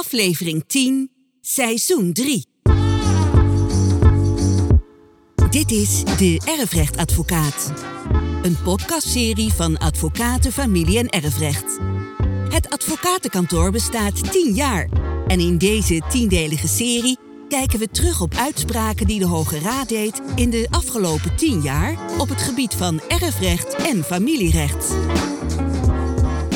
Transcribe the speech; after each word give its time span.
aflevering 0.00 0.64
10, 0.66 1.10
seizoen 1.40 2.12
3. 2.12 2.46
Dit 5.50 5.70
is 5.70 6.04
De 6.04 6.40
Erfrechtadvocaat. 6.58 7.72
Een 8.42 8.56
podcastserie 8.62 9.52
van 9.52 9.78
Advocaten, 9.78 10.52
Familie 10.52 10.98
en 10.98 11.08
Erfrecht. 11.08 11.78
Het 12.48 12.70
advocatenkantoor 12.70 13.70
bestaat 13.70 14.32
10 14.32 14.54
jaar. 14.54 14.88
En 15.26 15.40
in 15.40 15.58
deze 15.58 16.02
tiendelige 16.08 16.68
serie 16.68 17.18
kijken 17.48 17.78
we 17.78 17.88
terug 17.88 18.20
op 18.20 18.34
uitspraken 18.34 19.06
die 19.06 19.18
de 19.18 19.26
Hoge 19.26 19.58
Raad 19.58 19.88
deed 19.88 20.22
in 20.34 20.50
de 20.50 20.66
afgelopen 20.70 21.36
10 21.36 21.62
jaar 21.62 21.98
op 22.18 22.28
het 22.28 22.42
gebied 22.42 22.74
van 22.74 23.00
erfrecht 23.08 23.74
en 23.74 24.04
familierecht. 24.04 24.94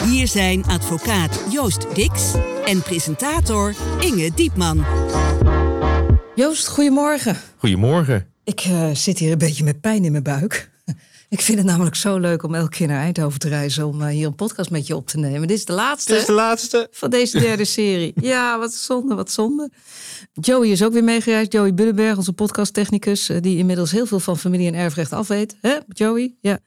Hier 0.04 0.28
zijn 0.28 0.64
advocaat 0.64 1.40
Joost 1.50 1.94
Dix 1.94 2.34
en 2.64 2.82
presentator 2.82 3.74
Inge 4.00 4.30
Diepman. 4.34 4.84
Joost, 6.34 6.68
goedemorgen. 6.68 7.36
Goedemorgen. 7.56 8.26
Ik 8.44 8.60
eh, 8.60 8.90
zit 8.92 9.18
hier 9.18 9.32
een 9.32 9.38
beetje 9.38 9.64
met 9.64 9.80
pijn 9.80 10.04
in 10.04 10.10
mijn 10.12 10.22
buik. 10.22 10.70
Ik 11.28 11.40
vind 11.40 11.58
het 11.58 11.66
namelijk 11.66 11.96
zo 11.96 12.18
leuk 12.18 12.42
om 12.42 12.54
elke 12.54 12.76
keer 12.76 12.86
naar 12.86 13.02
Eindhoven 13.02 13.38
te 13.38 13.48
reizen 13.48 13.86
om 13.86 14.02
eh, 14.02 14.08
hier 14.08 14.26
een 14.26 14.34
podcast 14.34 14.70
met 14.70 14.86
je 14.86 14.96
op 14.96 15.06
te 15.06 15.18
nemen. 15.18 15.48
Dit 15.48 15.56
is 15.56 15.64
de 15.64 15.72
laatste 15.72 16.12
Dit 16.12 16.20
is 16.20 16.26
de 16.26 16.32
laatste. 16.32 16.88
van 16.90 17.10
deze 17.10 17.38
derde 17.38 17.64
serie. 17.64 18.12
Ja, 18.20 18.58
wat 18.58 18.72
zonde, 18.72 19.14
wat 19.14 19.30
zonde. 19.30 19.70
Joey 20.32 20.68
is 20.68 20.82
ook 20.82 20.92
weer 20.92 21.04
meegereisd. 21.04 21.52
Joey 21.52 21.74
Buddenberg, 21.74 22.16
onze 22.16 22.32
podcasttechnicus, 22.32 23.28
eh, 23.28 23.40
die 23.40 23.58
inmiddels 23.58 23.90
heel 23.90 24.06
veel 24.06 24.20
van 24.20 24.38
familie 24.38 24.66
en 24.66 24.74
erfrecht 24.74 25.12
afweet. 25.12 25.56
Hè, 25.60 25.76
Joey? 25.88 26.34
Ja. 26.40 26.58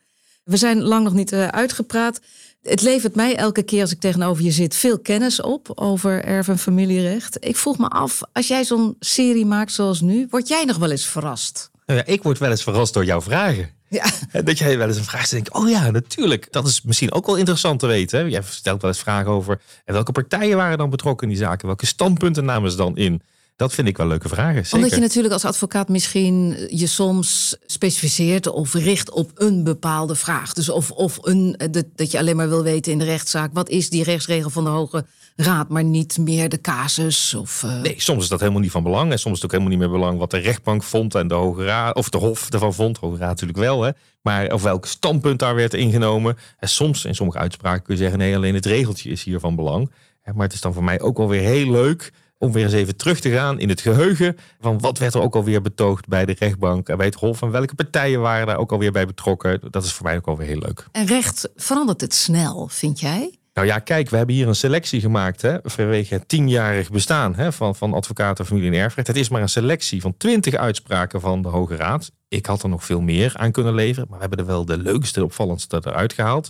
We 0.44 0.58
zijn 0.58 0.82
lang 0.82 1.04
nog 1.04 1.14
niet 1.14 1.32
eh, 1.32 1.48
uitgepraat. 1.48 2.20
Het 2.68 2.82
levert 2.82 3.16
mij 3.16 3.36
elke 3.36 3.64
keer 3.64 3.82
als 3.82 3.92
ik 3.92 4.00
tegenover 4.00 4.44
je 4.44 4.52
zit 4.52 4.76
veel 4.76 5.00
kennis 5.00 5.42
op 5.42 5.72
over 5.76 6.24
erf- 6.24 6.48
en 6.48 6.58
familierecht. 6.58 7.46
Ik 7.46 7.56
vroeg 7.56 7.78
me 7.78 7.88
af, 7.88 8.22
als 8.34 8.48
jij 8.48 8.64
zo'n 8.64 8.96
serie 9.00 9.46
maakt 9.46 9.72
zoals 9.72 10.02
nu, 10.02 10.28
word 10.30 10.48
jij 10.48 10.64
nog 10.66 10.78
wel 10.78 10.92
eens 10.92 11.06
verrast? 11.06 11.72
Nou 11.86 12.00
ja, 12.00 12.06
ik 12.06 12.24
word 12.24 12.38
wel 12.38 12.50
eens 12.50 12.64
verrast 12.64 12.94
door 12.94 13.06
jouw 13.06 13.22
vragen. 13.22 13.70
Ja, 13.90 14.06
Dat 14.44 14.58
jij 14.58 14.78
wel 14.78 14.88
eens 14.88 14.98
een 14.98 15.04
vraag 15.04 15.26
stelt 15.26 15.44
denkt, 15.44 15.62
oh 15.64 15.70
ja, 15.70 15.92
natuurlijk. 15.92 16.48
Dat 16.52 16.68
is 16.68 16.82
misschien 16.82 17.12
ook 17.12 17.26
wel 17.26 17.36
interessant 17.36 17.80
te 17.80 17.88
weten. 17.88 18.20
Hè? 18.20 18.26
Jij 18.26 18.42
stelt 18.50 18.82
wel 18.82 18.92
eens 18.92 19.00
vragen 19.00 19.32
over 19.32 19.62
en 19.86 19.94
welke 19.94 20.12
partijen 20.12 20.58
waren 20.58 20.78
dan 20.78 20.90
betrokken 20.90 21.28
in 21.28 21.34
die 21.34 21.44
zaken? 21.44 21.68
Welke 21.68 21.86
standpunten 21.86 22.46
namen 22.46 22.72
ze 22.72 22.78
dan 22.78 22.98
in? 22.98 23.22
Dat 23.58 23.74
vind 23.74 23.88
ik 23.88 23.98
wel 23.98 24.08
leuke 24.08 24.30
vragen. 24.30 24.64
Zeker. 24.64 24.78
Omdat 24.78 24.94
je 24.94 25.00
natuurlijk 25.00 25.34
als 25.34 25.46
advocaat 25.46 25.90
misschien 25.90 26.68
je 26.70 26.88
soms 26.88 27.58
specificeert 27.66 28.48
of 28.48 28.74
richt 28.74 29.12
op 29.12 29.32
een 29.36 29.64
bepaalde 29.64 30.16
vraag. 30.16 30.54
Dus 30.54 30.70
of, 30.70 30.92
of 30.92 31.18
een, 31.22 31.60
dat, 31.72 31.86
dat 31.96 32.12
je 32.12 32.18
alleen 32.18 32.36
maar 32.36 32.50
wil 32.50 32.64
weten 32.64 32.92
in 32.92 32.98
de 32.98 33.06
rechtszaak, 33.06 33.50
wat 33.54 33.70
is 33.70 33.90
die 33.90 34.04
rechtsregel 34.04 34.50
van 34.50 34.64
de 34.64 34.70
Hoge 34.70 35.06
Raad, 35.36 35.70
maar 35.70 35.84
niet 35.84 36.18
meer 36.18 36.50
de 36.50 36.62
casus. 36.62 37.34
Of, 37.34 37.64
eh, 37.64 37.82
Nee, 37.82 37.96
soms 37.98 38.24
is 38.24 38.30
dat 38.30 38.40
helemaal 38.40 38.62
niet 38.62 38.72
van 38.72 38.84
belang. 38.84 39.12
En 39.12 39.20
soms 39.20 39.36
is 39.36 39.42
het 39.42 39.44
ook 39.44 39.60
helemaal 39.60 39.80
niet 39.80 39.90
meer 39.90 40.00
belang 40.00 40.20
wat 40.20 40.32
de 40.32 40.38
rechtbank 40.38 40.84
vond 40.84 41.16
en 41.16 41.28
de 41.28 41.34
Hoge 41.34 41.66
Raad, 41.66 41.96
of 41.96 42.10
de 42.10 42.18
Hof 42.18 42.50
ervan 42.50 42.74
vond. 42.74 43.00
De 43.00 43.06
Hoge 43.06 43.18
Raad 43.18 43.30
natuurlijk 43.30 43.60
wel, 43.60 43.82
hè. 43.82 43.92
Maar 44.22 44.54
of 44.54 44.64
welk 44.64 44.86
standpunt 44.86 45.40
daar 45.40 45.56
werd 45.56 45.74
ingenomen. 45.74 46.38
En 46.60 46.70
soms, 46.70 47.06
in 47.06 47.16
sommige 47.16 47.38
uitspraken 47.40 47.84
kun 47.84 47.94
je 47.96 48.02
zeggen, 48.02 48.20
nee, 48.20 48.36
alleen 48.36 48.56
het 48.56 48.66
regeltje 48.66 49.10
is 49.10 49.24
hier 49.24 49.40
van 49.40 49.56
belang. 49.56 49.92
Hè, 50.22 50.34
Maar 50.34 50.46
het 50.46 50.54
is 50.54 50.62
dan 50.62 50.74
voor 50.74 50.84
mij 50.84 51.00
ook 51.02 51.18
wel 51.18 51.28
weer 51.30 51.42
heel 51.42 51.72
leuk 51.72 52.12
om 52.38 52.52
weer 52.52 52.64
eens 52.64 52.74
even 52.74 52.96
terug 52.96 53.20
te 53.20 53.30
gaan 53.30 53.60
in 53.60 53.70
het 53.70 53.82
geheugen. 53.82 54.38
Van 54.60 54.80
wat 54.80 54.98
werd 54.98 55.14
er 55.14 55.22
ook 55.22 55.36
alweer 55.36 55.62
betoogd 55.62 56.08
bij 56.08 56.26
de 56.26 56.36
rechtbank 56.40 56.90
en 56.90 56.98
bij 56.98 57.06
het 57.06 57.16
Hof. 57.16 57.42
En 57.42 57.52
welke 57.52 57.76
partijen 57.76 58.22
waren 58.22 58.48
daar 58.48 58.58
ook 58.58 58.72
alweer 58.72 58.92
bij 58.92 59.06
betrokken. 59.06 59.62
Dat 59.70 59.84
is 59.84 59.94
voor 59.94 60.06
mij 60.06 60.16
ook 60.16 60.28
alweer 60.28 60.48
heel 60.48 60.60
leuk. 60.60 60.88
En 60.92 61.06
recht 61.06 61.50
verandert 61.56 62.02
het 62.02 62.14
snel, 62.14 62.68
vind 62.68 63.00
jij? 63.00 63.40
Nou 63.58 63.70
ja, 63.70 63.80
kijk, 63.80 64.10
we 64.10 64.18
hebben 64.18 64.36
hier 64.36 64.48
een 64.48 64.56
selectie 64.56 65.02
gemaakt 65.02 65.42
hè, 65.42 65.58
vanwege 65.64 66.14
het 66.14 66.28
tienjarig 66.28 66.90
bestaan 66.90 67.36
hè, 67.36 67.52
van, 67.52 67.76
van 67.76 67.94
advocaten, 67.94 68.46
familie 68.46 68.72
en 68.72 68.78
erfrecht. 68.78 69.08
Het 69.08 69.16
is 69.16 69.30
maar 69.30 69.42
een 69.42 69.50
selectie 69.50 70.02
van 70.02 70.18
twintig 70.18 70.54
uitspraken 70.54 71.22
van 71.22 71.42
de 71.42 71.48
Hoge 71.48 71.76
Raad. 71.76 72.12
Ik 72.28 72.46
had 72.46 72.64
er 72.64 72.70
nog 72.70 72.86
veel 72.86 73.02
meer 73.02 73.32
aan 73.36 73.52
kunnen 73.52 73.74
leveren, 73.74 74.08
maar 74.10 74.20
we 74.20 74.26
hebben 74.26 74.46
er 74.46 74.52
wel 74.52 74.66
de 74.66 74.78
leukste, 74.78 75.24
opvallendste 75.24 75.82
eruit 75.84 76.14
gehaald. 76.14 76.50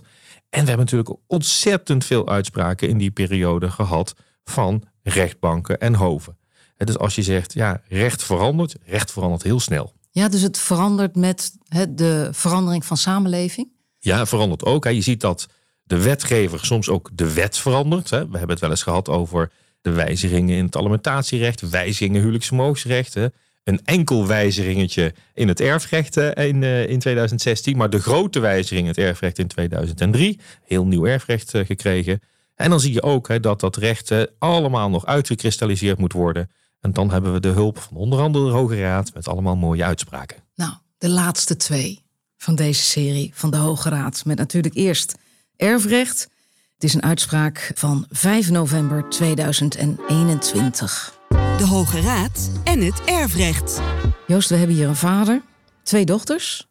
En 0.50 0.60
we 0.60 0.68
hebben 0.68 0.78
natuurlijk 0.78 1.16
ontzettend 1.26 2.04
veel 2.04 2.28
uitspraken 2.28 2.88
in 2.88 2.98
die 2.98 3.10
periode 3.10 3.70
gehad 3.70 4.14
van 4.44 4.82
rechtbanken 5.02 5.80
en 5.80 5.94
hoven. 5.94 6.36
Dus 6.76 6.98
als 6.98 7.14
je 7.14 7.22
zegt, 7.22 7.52
ja, 7.54 7.80
recht 7.88 8.22
verandert, 8.22 8.76
recht 8.84 9.12
verandert 9.12 9.42
heel 9.42 9.60
snel. 9.60 9.92
Ja, 10.10 10.28
dus 10.28 10.42
het 10.42 10.58
verandert 10.58 11.16
met 11.16 11.52
de 11.88 12.28
verandering 12.32 12.84
van 12.84 12.96
samenleving. 12.96 13.68
Ja, 13.98 14.26
verandert 14.26 14.64
ook. 14.64 14.84
Je 14.84 15.00
ziet 15.00 15.20
dat 15.20 15.48
de 15.82 16.02
wetgever 16.02 16.64
soms 16.64 16.88
ook 16.88 17.10
de 17.12 17.32
wet 17.32 17.58
verandert. 17.58 18.08
We 18.08 18.16
hebben 18.16 18.48
het 18.48 18.60
wel 18.60 18.70
eens 18.70 18.82
gehad 18.82 19.08
over 19.08 19.50
de 19.80 19.90
wijzigingen 19.90 20.56
in 20.56 20.64
het 20.64 20.76
alimentatierecht, 20.76 21.70
wijzigingen 21.70 22.20
huwelijksvermogensrecht. 22.20 23.14
hè. 23.14 23.26
Een 23.64 23.80
enkel 23.84 24.26
wijzigingetje 24.26 25.14
in 25.34 25.48
het 25.48 25.60
erfrecht 25.60 26.16
in, 26.16 26.62
eh, 26.62 26.88
in 26.88 26.98
2016, 26.98 27.76
maar 27.76 27.90
de 27.90 28.00
grote 28.00 28.40
wijziging 28.40 28.80
in 28.80 28.88
het 28.88 28.98
erfrecht 28.98 29.38
in 29.38 29.46
2003. 29.46 30.40
Heel 30.64 30.86
nieuw 30.86 31.06
erfrecht 31.06 31.54
eh, 31.54 31.66
gekregen. 31.66 32.20
En 32.58 32.70
dan 32.70 32.80
zie 32.80 32.92
je 32.92 33.02
ook 33.02 33.28
hè, 33.28 33.40
dat 33.40 33.60
dat 33.60 33.76
recht 33.76 34.10
eh, 34.10 34.22
allemaal 34.38 34.90
nog 34.90 35.06
uitgekristalliseerd 35.06 35.98
moet 35.98 36.12
worden. 36.12 36.50
En 36.80 36.92
dan 36.92 37.10
hebben 37.10 37.32
we 37.32 37.40
de 37.40 37.48
hulp 37.48 37.78
van 37.78 37.96
onder 37.96 38.20
andere 38.20 38.44
de 38.44 38.50
Hoge 38.50 38.80
Raad 38.80 39.14
met 39.14 39.28
allemaal 39.28 39.56
mooie 39.56 39.84
uitspraken. 39.84 40.36
Nou, 40.54 40.72
de 40.98 41.08
laatste 41.08 41.56
twee 41.56 42.02
van 42.36 42.54
deze 42.54 42.82
serie 42.82 43.30
van 43.34 43.50
de 43.50 43.56
Hoge 43.56 43.88
Raad. 43.88 44.24
Met 44.24 44.38
natuurlijk 44.38 44.74
eerst 44.74 45.14
erfrecht. 45.56 46.28
Het 46.74 46.84
is 46.84 46.94
een 46.94 47.02
uitspraak 47.02 47.72
van 47.74 48.06
5 48.10 48.50
november 48.50 49.08
2021. 49.08 51.18
De 51.28 51.66
Hoge 51.66 52.00
Raad 52.00 52.50
en 52.64 52.80
het 52.80 53.04
erfrecht. 53.04 53.80
Joost, 54.26 54.48
we 54.48 54.56
hebben 54.56 54.76
hier 54.76 54.88
een 54.88 54.96
vader, 54.96 55.42
twee 55.82 56.04
dochters, 56.04 56.68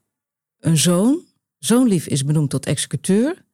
een 0.60 0.78
zoon. 0.78 1.26
Zoonlief 1.60 2.08
is 2.08 2.26
benoemd 2.26 2.50
tot 2.50 2.66
executeur. 2.66 3.46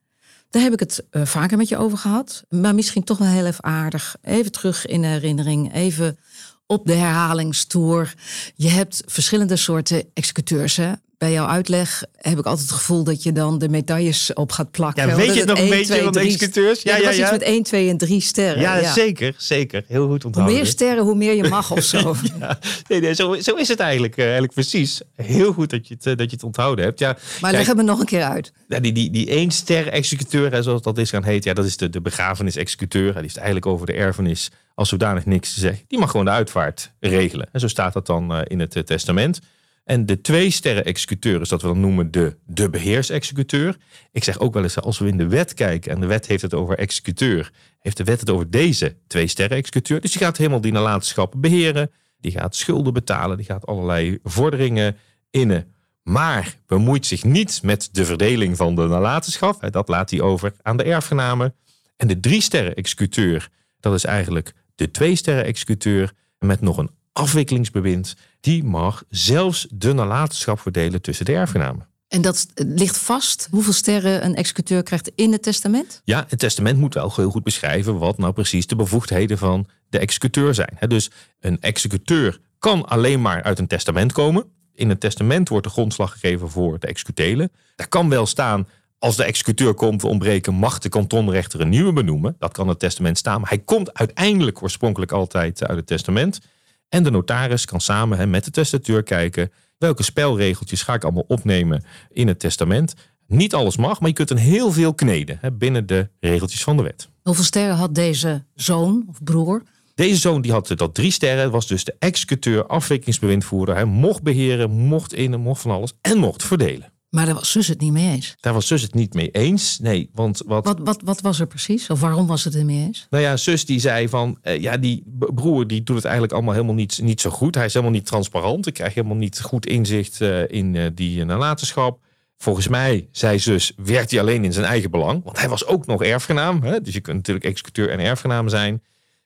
Daar 0.54 0.62
heb 0.62 0.72
ik 0.72 0.80
het 0.80 1.04
eh, 1.10 1.24
vaker 1.24 1.56
met 1.56 1.68
je 1.68 1.76
over 1.76 1.98
gehad. 1.98 2.44
Maar 2.48 2.74
misschien 2.74 3.04
toch 3.04 3.18
wel 3.18 3.28
heel 3.28 3.46
even 3.46 3.64
aardig. 3.64 4.16
Even 4.22 4.52
terug 4.52 4.86
in 4.86 5.00
de 5.00 5.06
herinnering. 5.06 5.74
Even 5.74 6.18
op 6.66 6.86
de 6.86 6.92
herhalingstoer. 6.92 8.14
Je 8.54 8.68
hebt 8.68 9.02
verschillende 9.06 9.56
soorten 9.56 10.04
executeurs. 10.12 10.76
Hè? 10.76 10.92
Bij 11.18 11.32
jouw 11.32 11.46
uitleg 11.46 12.04
heb 12.16 12.38
ik 12.38 12.46
altijd 12.46 12.68
het 12.68 12.76
gevoel 12.76 13.04
dat 13.04 13.22
je 13.22 13.32
dan 13.32 13.58
de 13.58 13.68
medailles 13.68 14.32
op 14.32 14.52
gaat 14.52 14.70
plakken. 14.70 15.08
Ja, 15.08 15.16
weet 15.16 15.34
je 15.34 15.40
het 15.40 15.48
nog 15.48 15.58
een 15.58 15.62
1, 15.64 15.70
beetje 15.70 15.86
2, 15.86 16.02
van 16.02 16.12
de 16.12 16.18
3 16.18 16.30
executeurs? 16.32 16.82
Ja, 16.82 16.92
Ja, 16.96 17.00
ja, 17.00 17.06
was 17.06 17.18
iets 17.18 17.30
met 17.30 17.42
1, 17.42 17.62
2 17.62 17.88
en 17.88 17.96
3 17.96 18.20
sterren. 18.20 18.60
Ja, 18.62 18.92
zeker, 18.92 19.34
zeker. 19.38 19.84
Heel 19.88 20.06
goed 20.08 20.16
Hoe 20.22 20.24
onthouden. 20.26 20.54
meer 20.56 20.66
sterren, 20.66 21.04
hoe 21.04 21.14
meer 21.14 21.34
je 21.34 21.48
mag 21.48 21.70
of 21.70 21.82
zo. 21.94 22.14
Ja, 22.38 22.58
nee, 22.88 23.00
nee, 23.00 23.14
zo, 23.14 23.34
zo 23.40 23.54
is 23.54 23.68
het 23.68 23.80
eigenlijk, 23.80 24.16
eh, 24.16 24.22
eigenlijk 24.24 24.52
precies. 24.54 25.00
Heel 25.16 25.52
goed 25.52 25.70
dat 25.70 25.88
je 25.88 25.94
het, 25.94 26.06
eh, 26.06 26.16
dat 26.16 26.30
je 26.30 26.36
het 26.36 26.44
onthouden 26.44 26.84
hebt. 26.84 26.98
Ja, 26.98 27.16
Maar 27.40 27.52
leg 27.52 27.66
het 27.66 27.76
me 27.76 27.82
nog 27.82 28.00
een 28.00 28.06
keer 28.06 28.22
uit. 28.22 28.52
ja, 28.68 28.80
die, 28.80 28.92
die, 28.92 29.10
die 29.10 29.28
één 29.28 29.50
ster 29.50 29.88
executeur, 29.88 30.62
zoals 30.62 30.82
dat 30.82 30.98
is 30.98 31.10
gaan 31.10 31.24
heet, 31.24 31.44
ja, 31.44 31.52
dat 31.54 31.64
is 31.64 31.76
de, 31.76 31.88
de 31.90 32.00
begrafenis-executeur. 32.00 33.12
Die 33.12 33.22
heeft 33.22 33.36
eigenlijk 33.36 33.66
over 33.66 33.86
de 33.86 33.92
erfenis 33.92 34.50
als 34.74 34.88
zodanig 34.88 35.26
niks 35.26 35.54
te 35.54 35.60
zeggen. 35.60 35.84
Die 35.88 35.98
mag 35.98 36.10
gewoon 36.10 36.24
de 36.26 36.32
uitvaart 36.32 36.90
regelen. 37.00 37.48
En 37.52 37.60
zo 37.60 37.68
staat 37.68 37.92
dat 37.92 38.06
dan 38.06 38.32
eh, 38.34 38.40
in 38.44 38.60
het 38.60 38.82
testament. 38.86 39.40
En 39.84 40.06
de 40.06 40.20
twee 40.20 40.50
sterren 40.50 40.84
executeur 40.84 41.40
is 41.40 41.48
dat 41.48 41.62
we 41.62 41.68
dan 41.68 41.80
noemen 41.80 42.10
de, 42.10 42.36
de 42.46 42.70
beheersexecuteur. 42.70 43.76
Ik 44.12 44.24
zeg 44.24 44.38
ook 44.38 44.54
wel 44.54 44.62
eens, 44.62 44.80
als 44.80 44.98
we 44.98 45.08
in 45.08 45.16
de 45.16 45.28
wet 45.28 45.54
kijken 45.54 45.92
en 45.92 46.00
de 46.00 46.06
wet 46.06 46.26
heeft 46.26 46.42
het 46.42 46.54
over 46.54 46.78
executeur, 46.78 47.52
heeft 47.78 47.96
de 47.96 48.04
wet 48.04 48.20
het 48.20 48.30
over 48.30 48.50
deze 48.50 48.96
twee 49.06 49.26
sterren 49.26 49.56
executeur. 49.56 50.00
Dus 50.00 50.12
die 50.12 50.20
gaat 50.22 50.36
helemaal 50.36 50.60
die 50.60 50.72
nalatenschappen 50.72 51.40
beheren. 51.40 51.90
Die 52.18 52.32
gaat 52.32 52.56
schulden 52.56 52.92
betalen. 52.92 53.36
Die 53.36 53.46
gaat 53.46 53.66
allerlei 53.66 54.18
vorderingen 54.22 54.96
innen. 55.30 55.74
Maar 56.02 56.58
bemoeit 56.66 57.06
zich 57.06 57.24
niet 57.24 57.62
met 57.62 57.88
de 57.92 58.04
verdeling 58.04 58.56
van 58.56 58.74
de 58.74 58.86
nalatenschap. 58.86 59.72
Dat 59.72 59.88
laat 59.88 60.10
hij 60.10 60.20
over 60.20 60.52
aan 60.62 60.76
de 60.76 60.84
erfgenamen. 60.84 61.54
En 61.96 62.08
de 62.08 62.20
drie 62.20 62.40
sterren 62.40 62.74
executeur, 62.74 63.48
dat 63.80 63.94
is 63.94 64.04
eigenlijk 64.04 64.52
de 64.74 64.90
twee 64.90 65.16
sterren 65.16 65.44
executeur 65.44 66.12
met 66.38 66.60
nog 66.60 66.76
een 66.76 66.90
afwikkelingsbewind. 67.14 68.14
Die 68.40 68.64
mag 68.64 69.04
zelfs 69.08 69.66
de 69.70 69.92
nalatenschap 69.92 70.60
verdelen 70.60 71.02
tussen 71.02 71.24
de 71.24 71.32
erfgenamen. 71.32 71.88
En 72.08 72.22
dat 72.22 72.46
ligt 72.54 72.98
vast 72.98 73.48
hoeveel 73.50 73.72
sterren 73.72 74.24
een 74.24 74.34
executeur 74.34 74.82
krijgt 74.82 75.10
in 75.14 75.32
het 75.32 75.42
testament? 75.42 76.00
Ja, 76.04 76.24
het 76.28 76.38
testament 76.38 76.78
moet 76.78 76.94
wel 76.94 77.12
heel 77.14 77.30
goed 77.30 77.42
beschrijven 77.42 77.98
wat 77.98 78.18
nou 78.18 78.32
precies 78.32 78.66
de 78.66 78.76
bevoegdheden 78.76 79.38
van 79.38 79.66
de 79.88 79.98
executeur 79.98 80.54
zijn. 80.54 80.76
Dus 80.88 81.10
een 81.40 81.60
executeur 81.60 82.40
kan 82.58 82.88
alleen 82.88 83.22
maar 83.22 83.42
uit 83.42 83.58
een 83.58 83.66
testament 83.66 84.12
komen. 84.12 84.44
In 84.74 84.88
het 84.88 85.00
testament 85.00 85.48
wordt 85.48 85.66
de 85.66 85.72
grondslag 85.72 86.12
gegeven 86.12 86.50
voor 86.50 86.78
de 86.78 86.86
executelen. 86.86 87.52
Daar 87.76 87.88
kan 87.88 88.08
wel 88.08 88.26
staan, 88.26 88.68
als 88.98 89.16
de 89.16 89.24
executeur 89.24 89.74
komt 89.74 90.00
te 90.00 90.06
ontbreken, 90.06 90.54
mag 90.54 90.78
de 90.78 90.88
kantonrechter 90.88 91.60
een 91.60 91.68
nieuwe 91.68 91.92
benoemen. 91.92 92.36
Dat 92.38 92.52
kan 92.52 92.68
het 92.68 92.78
testament 92.78 93.18
staan, 93.18 93.40
maar 93.40 93.50
hij 93.50 93.58
komt 93.58 93.94
uiteindelijk 93.94 94.62
oorspronkelijk 94.62 95.12
altijd 95.12 95.66
uit 95.66 95.76
het 95.76 95.86
testament. 95.86 96.40
En 96.88 97.02
de 97.02 97.10
notaris 97.10 97.64
kan 97.64 97.80
samen 97.80 98.18
hè, 98.18 98.26
met 98.26 98.44
de 98.44 98.50
testateur 98.50 99.02
kijken 99.02 99.50
welke 99.78 100.02
spelregeltjes 100.02 100.82
ga 100.82 100.94
ik 100.94 101.04
allemaal 101.04 101.24
opnemen 101.26 101.84
in 102.10 102.28
het 102.28 102.38
testament. 102.38 102.94
Niet 103.26 103.54
alles 103.54 103.76
mag, 103.76 104.00
maar 104.00 104.08
je 104.08 104.14
kunt 104.14 104.30
een 104.30 104.36
heel 104.36 104.72
veel 104.72 104.94
kneden 104.94 105.38
hè, 105.40 105.52
binnen 105.52 105.86
de 105.86 106.08
regeltjes 106.20 106.62
van 106.62 106.76
de 106.76 106.82
wet. 106.82 107.08
Hoeveel 107.22 107.44
sterren 107.44 107.76
had 107.76 107.94
deze 107.94 108.44
zoon 108.54 109.04
of 109.08 109.22
broer 109.22 109.62
Deze 109.94 110.20
zoon 110.20 110.40
die 110.40 110.52
had 110.52 110.72
dat 110.76 110.94
drie 110.94 111.10
sterren, 111.10 111.50
was 111.50 111.66
dus 111.66 111.84
de 111.84 111.96
executeur, 111.98 112.66
afwikkelingsbewindvoerder. 112.66 113.74
Hij 113.74 113.84
mocht 113.84 114.22
beheren, 114.22 114.70
mocht 114.70 115.12
innen, 115.12 115.40
mocht 115.40 115.60
van 115.60 115.70
alles 115.70 115.92
en 116.00 116.18
mocht 116.18 116.42
verdelen. 116.42 116.92
Maar 117.14 117.26
daar 117.26 117.34
was 117.34 117.50
zus 117.50 117.68
het 117.68 117.80
niet 117.80 117.92
mee 117.92 118.10
eens. 118.10 118.36
Daar 118.40 118.52
was 118.52 118.66
zus 118.66 118.82
het 118.82 118.94
niet 118.94 119.14
mee 119.14 119.30
eens. 119.30 119.78
Nee, 119.78 120.10
want 120.12 120.42
wat... 120.46 120.64
Wat, 120.64 120.78
wat, 120.78 121.00
wat 121.04 121.20
was 121.20 121.40
er 121.40 121.46
precies? 121.46 121.90
Of 121.90 122.00
waarom 122.00 122.26
was 122.26 122.44
het 122.44 122.54
er 122.54 122.64
mee 122.64 122.86
eens? 122.86 123.06
Nou 123.10 123.22
ja, 123.22 123.36
zus 123.36 123.64
die 123.64 123.80
zei 123.80 124.08
van, 124.08 124.38
eh, 124.42 124.60
ja, 124.60 124.76
die 124.76 125.02
broer 125.34 125.66
die 125.66 125.82
doet 125.82 125.96
het 125.96 126.04
eigenlijk 126.04 126.34
allemaal 126.34 126.52
helemaal 126.54 126.74
niet, 126.74 127.00
niet 127.02 127.20
zo 127.20 127.30
goed. 127.30 127.54
Hij 127.54 127.64
is 127.64 127.72
helemaal 127.72 127.94
niet 127.94 128.06
transparant. 128.06 128.66
Ik 128.66 128.74
krijg 128.74 128.94
helemaal 128.94 129.16
niet 129.16 129.40
goed 129.40 129.66
inzicht 129.66 130.20
eh, 130.20 130.48
in 130.48 130.76
eh, 130.76 130.86
die 130.94 131.24
nalatenschap. 131.24 131.98
Volgens 132.36 132.68
mij, 132.68 133.08
zei 133.12 133.38
zus, 133.38 133.72
werkt 133.76 134.10
hij 134.10 134.20
alleen 134.20 134.44
in 134.44 134.52
zijn 134.52 134.66
eigen 134.66 134.90
belang. 134.90 135.24
Want 135.24 135.38
hij 135.38 135.48
was 135.48 135.66
ook 135.66 135.86
nog 135.86 136.02
erfgenaam. 136.02 136.62
Hè? 136.62 136.80
Dus 136.80 136.94
je 136.94 137.00
kunt 137.00 137.16
natuurlijk 137.16 137.46
executeur 137.46 137.90
en 137.90 137.98
erfgenaam 137.98 138.48
zijn. 138.48 138.82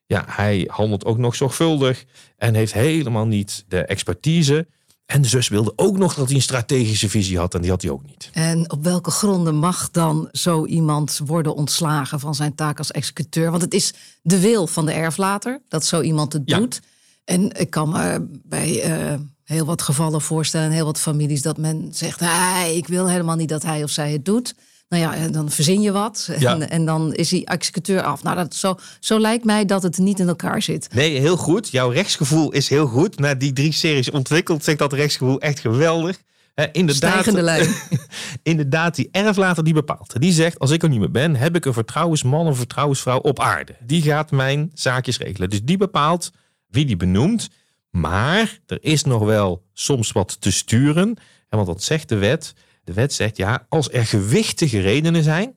Ja, 0.06 0.24
hij 0.26 0.68
handelt 0.70 1.04
ook 1.04 1.18
nog 1.18 1.34
zorgvuldig 1.34 2.04
en 2.36 2.54
heeft 2.54 2.72
helemaal 2.72 3.26
niet 3.26 3.64
de 3.68 3.80
expertise. 3.80 4.66
En 5.08 5.22
de 5.22 5.28
zus 5.28 5.48
wilde 5.48 5.72
ook 5.76 5.98
nog 5.98 6.14
dat 6.14 6.26
hij 6.26 6.34
een 6.36 6.42
strategische 6.42 7.08
visie 7.08 7.38
had 7.38 7.54
en 7.54 7.60
die 7.60 7.70
had 7.70 7.82
hij 7.82 7.90
ook 7.90 8.06
niet. 8.06 8.30
En 8.32 8.70
op 8.70 8.84
welke 8.84 9.10
gronden 9.10 9.54
mag 9.54 9.90
dan 9.90 10.28
zo 10.32 10.66
iemand 10.66 11.20
worden 11.26 11.54
ontslagen 11.54 12.20
van 12.20 12.34
zijn 12.34 12.54
taak 12.54 12.78
als 12.78 12.90
executeur? 12.90 13.50
Want 13.50 13.62
het 13.62 13.74
is 13.74 13.92
de 14.22 14.40
wil 14.40 14.66
van 14.66 14.86
de 14.86 14.92
erflater 14.92 15.60
dat 15.68 15.84
zo 15.84 16.00
iemand 16.00 16.32
het 16.32 16.42
Ja. 16.44 16.58
doet. 16.58 16.80
En 17.24 17.52
ik 17.60 17.70
kan 17.70 17.88
me 17.88 18.26
bij 18.44 18.80
eh, 18.82 19.14
heel 19.44 19.64
wat 19.64 19.82
gevallen 19.82 20.20
voorstellen, 20.20 20.66
en 20.66 20.72
heel 20.72 20.84
wat 20.84 20.98
families, 21.00 21.42
dat 21.42 21.56
men 21.58 21.88
zegt: 21.92 22.20
hey, 22.20 22.76
ik 22.76 22.86
wil 22.86 23.08
helemaal 23.08 23.36
niet 23.36 23.48
dat 23.48 23.62
hij 23.62 23.82
of 23.82 23.90
zij 23.90 24.12
het 24.12 24.24
doet. 24.24 24.54
Nou 24.88 25.02
ja, 25.02 25.14
en 25.14 25.32
dan 25.32 25.50
verzin 25.50 25.80
je 25.80 25.92
wat 25.92 26.28
en, 26.32 26.40
Ja. 26.40 26.58
en 26.58 26.84
dan 26.84 27.14
is 27.14 27.28
die 27.28 27.46
executeur 27.46 28.02
af. 28.02 28.22
Nou, 28.22 28.36
dat, 28.36 28.54
zo, 28.54 28.78
zo 29.00 29.20
lijkt 29.20 29.44
mij 29.44 29.64
dat 29.64 29.82
het 29.82 29.98
niet 29.98 30.18
in 30.20 30.28
elkaar 30.28 30.62
zit. 30.62 30.88
Nee, 30.94 31.18
heel 31.20 31.36
goed. 31.36 31.68
Jouw 31.68 31.90
rechtsgevoel 31.90 32.50
is 32.52 32.68
heel 32.68 32.86
goed. 32.86 33.18
Na 33.18 33.34
die 33.34 33.52
drie 33.52 33.72
series 33.72 34.10
ontwikkeld 34.10 34.64
zegt 34.64 34.78
dat 34.78 34.92
rechtsgevoel 34.92 35.40
echt 35.40 35.58
geweldig. 35.60 36.18
Hè, 36.54 36.66
inderdaad, 36.72 37.10
Stijgende 37.12 37.42
lijn. 37.42 37.74
inderdaad, 38.42 38.94
die 38.94 39.08
erflater 39.12 39.64
die 39.64 39.74
bepaalt. 39.74 40.20
Die 40.20 40.32
zegt, 40.32 40.58
als 40.58 40.70
ik 40.70 40.82
er 40.82 40.88
niet 40.88 40.98
meer 40.98 41.10
ben, 41.10 41.36
heb 41.36 41.56
ik 41.56 41.64
een 41.64 41.72
vertrouwensman 41.72 42.46
of 42.46 42.56
vertrouwensvrouw 42.56 43.18
op 43.18 43.40
aarde. 43.40 43.76
Die 43.80 44.02
gaat 44.02 44.30
mijn 44.30 44.70
zaakjes 44.74 45.18
regelen. 45.18 45.50
Dus 45.50 45.62
die 45.62 45.76
bepaalt 45.76 46.30
wie 46.68 46.84
die 46.84 46.96
benoemt. 46.96 47.48
Maar 47.90 48.58
er 48.66 48.78
is 48.80 49.04
nog 49.04 49.22
wel 49.24 49.62
soms 49.72 50.12
wat 50.12 50.40
te 50.40 50.52
sturen. 50.52 51.08
En 51.48 51.56
want 51.56 51.66
dat 51.66 51.82
zegt 51.82 52.08
de 52.08 52.16
wet. 52.16 52.54
De 52.88 52.94
wet 52.94 53.12
zegt, 53.12 53.36
ja, 53.36 53.66
als 53.68 53.92
er 53.92 54.06
gewichtige 54.06 54.80
redenen 54.80 55.22
zijn, 55.22 55.54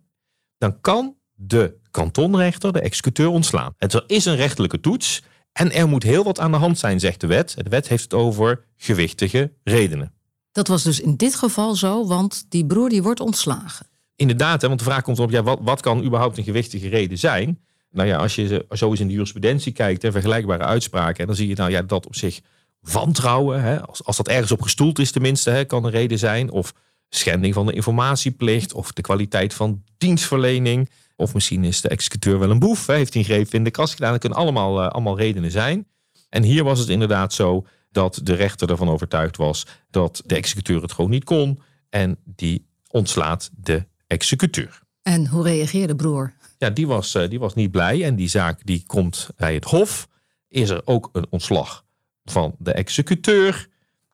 dan 0.57 0.81
kan 0.81 1.16
de 1.33 1.78
kantonrechter 1.92 2.74
de 2.74 2.81
executeur 2.81 3.28
ontslaan. 3.28 3.74
En 3.78 3.89
er 3.89 4.04
is 4.07 4.25
een 4.25 4.36
rechtelijke 4.36 4.80
toets 4.80 5.24
en 5.51 5.72
er 5.72 5.88
moet 5.88 6.04
heel 6.04 6.24
wat 6.24 6.39
aan 6.39 6.51
de 6.51 6.57
hand 6.57 6.80
zijn, 6.80 7.00
zegt 7.00 7.22
de 7.22 7.28
wet. 7.28 7.56
De 7.57 7.69
wet 7.69 7.88
heeft 7.88 8.04
het 8.04 8.13
over 8.13 8.63
gewichtige 8.75 9.54
redenen. 9.63 10.13
Dat 10.51 10.68
was 10.68 10.83
dus 10.83 11.00
in 11.00 11.16
dit 11.16 11.36
geval 11.36 11.75
zo, 11.75 12.07
want 12.07 12.45
die 12.50 12.66
broer 12.66 12.89
die 12.89 13.04
wordt 13.04 13.19
ontslagen. 13.19 13.88
Inderdaad, 14.16 14.62
hè, 14.62 14.68
want 14.68 14.80
de 14.80 14.86
vraag 14.86 15.01
komt 15.01 15.19
op, 15.19 15.31
ja, 15.31 15.44
wat, 15.44 15.60
wat 15.62 15.81
kan 15.81 16.04
überhaupt 16.04 16.38
een 16.38 16.44
gewichtige 16.44 16.88
reden 16.89 17.18
zijn? 17.18 17.60
Nou 17.92 18.07
ja, 18.07 18.18
als 18.18 18.36
je 18.36 18.66
zo- 18.69 18.89
eens 18.89 19.00
in 19.00 19.07
de 19.07 19.13
jurisprudentie 19.13 19.72
kijkt, 19.72 20.01
hè, 20.01 20.12
vergelijkbare 20.12 20.63
uitspraken, 20.63 21.27
dan 21.27 21.36
zie 21.36 21.48
je 21.48 21.56
nou 21.56 21.72
ja, 21.72 21.81
dat 21.81 22.06
op 22.06 22.16
zich 22.16 22.39
wantrouwen, 22.80 23.62
hè, 23.62 23.81
als, 23.81 24.04
als 24.04 24.18
dat 24.18 24.27
ergens 24.27 24.51
op 24.51 24.62
gestoeld 24.62 25.00
is 25.00 25.12
tenminste, 25.12 25.50
hè, 25.50 25.66
kan 25.66 25.86
een 25.86 25.92
reden 25.92 26.19
zijn. 26.19 26.51
Of 26.51 26.74
schending 27.16 27.54
van 27.54 27.66
de 27.66 27.74
informatieplicht, 27.74 28.74
of 28.74 28.92
de 28.92 29.02
kwaliteit 29.02 29.54
van 29.54 29.84
dienstverlening. 29.98 30.90
Of 31.16 31.34
misschien 31.34 31.63
is 31.63 31.81
de 31.81 31.90
executeur 31.90 32.40
wel 32.40 32.50
een 32.50 32.60
boef, 32.60 32.88
heeft 32.88 33.13
hij 33.13 33.22
een 33.22 33.28
greep 33.30 33.54
in 33.54 33.63
de 33.63 33.72
kast 33.72 33.94
gedaan. 33.94 34.12
Dat 34.12 34.19
kunnen 34.19 34.40
allemaal, 34.40 34.81
eh, 34.81 34.88
allemaal 34.88 35.18
redenen 35.18 35.52
zijn. 35.52 35.88
En 36.30 36.44
hier 36.44 36.63
was 36.63 36.80
het 36.80 36.90
inderdaad 36.90 37.34
zo 37.34 37.66
dat 37.92 38.19
de 38.24 38.34
rechter 38.34 38.69
ervan 38.69 38.90
overtuigd 38.90 39.38
was 39.38 39.66
dat 39.90 40.22
de 40.25 40.36
executeur 40.36 40.81
het 40.81 40.92
gewoon 40.92 41.10
niet 41.10 41.24
kon. 41.24 41.62
En 41.90 42.18
die 42.24 42.68
ontslaat 42.88 43.50
de 43.58 43.86
executeur. 44.08 44.81
En 45.02 45.28
hoe 45.28 45.44
reageerde 45.44 45.96
broer? 45.96 46.34
Ja, 46.58 46.69
die 46.69 46.88
was, 46.88 47.16
eh, 47.16 47.30
die 47.30 47.40
was 47.40 47.54
niet 47.54 47.72
blij 47.72 48.04
en 48.04 48.16
die 48.16 48.28
zaak 48.28 48.66
die 48.66 48.84
komt 48.88 49.30
bij 49.38 49.54
het 49.54 49.63
Hof. 49.63 50.08
Is 50.48 50.69
er 50.69 50.81
ook 50.86 51.10
een 51.12 51.25
ontslag 51.30 51.86
van 52.25 52.56
de 52.60 52.72
executeur? 52.72 53.69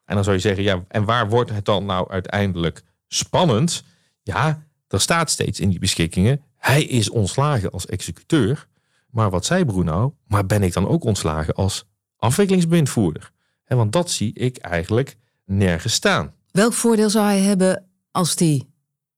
En 0.05 0.15
dan 0.15 0.23
zou 0.23 0.35
je 0.35 0.41
zeggen, 0.41 0.63
ja, 0.63 0.83
en 0.87 1.05
waar 1.05 1.29
wordt 1.29 1.51
het 1.51 1.65
dan 1.65 1.85
nou 1.85 2.09
uiteindelijk 2.09 2.83
spannend? 3.07 3.83
Ja, 4.23 4.65
er 4.87 5.01
staat 5.01 5.29
steeds 5.29 5.59
in 5.59 5.69
die 5.69 5.79
beschikkingen, 5.79 6.41
hij 6.57 6.83
is 6.83 7.09
ontslagen 7.09 7.71
als 7.71 7.85
executeur. 7.85 8.67
Maar 9.09 9.29
wat 9.29 9.45
zei 9.45 9.65
Bruno? 9.65 10.15
Maar 10.27 10.45
ben 10.45 10.63
ik 10.63 10.73
dan 10.73 10.87
ook 10.87 11.03
ontslagen 11.03 11.53
als 11.53 11.85
afwikkelingsbewindvoerder? 12.17 13.31
Hè, 13.63 13.75
want 13.75 13.91
dat 13.91 14.09
zie 14.11 14.33
ik 14.33 14.57
eigenlijk 14.57 15.17
nergens 15.45 15.93
staan. 15.93 16.33
Welk 16.51 16.73
voordeel 16.73 17.09
zou 17.09 17.25
hij 17.25 17.39
hebben 17.39 17.85
als 18.11 18.35
die 18.35 18.67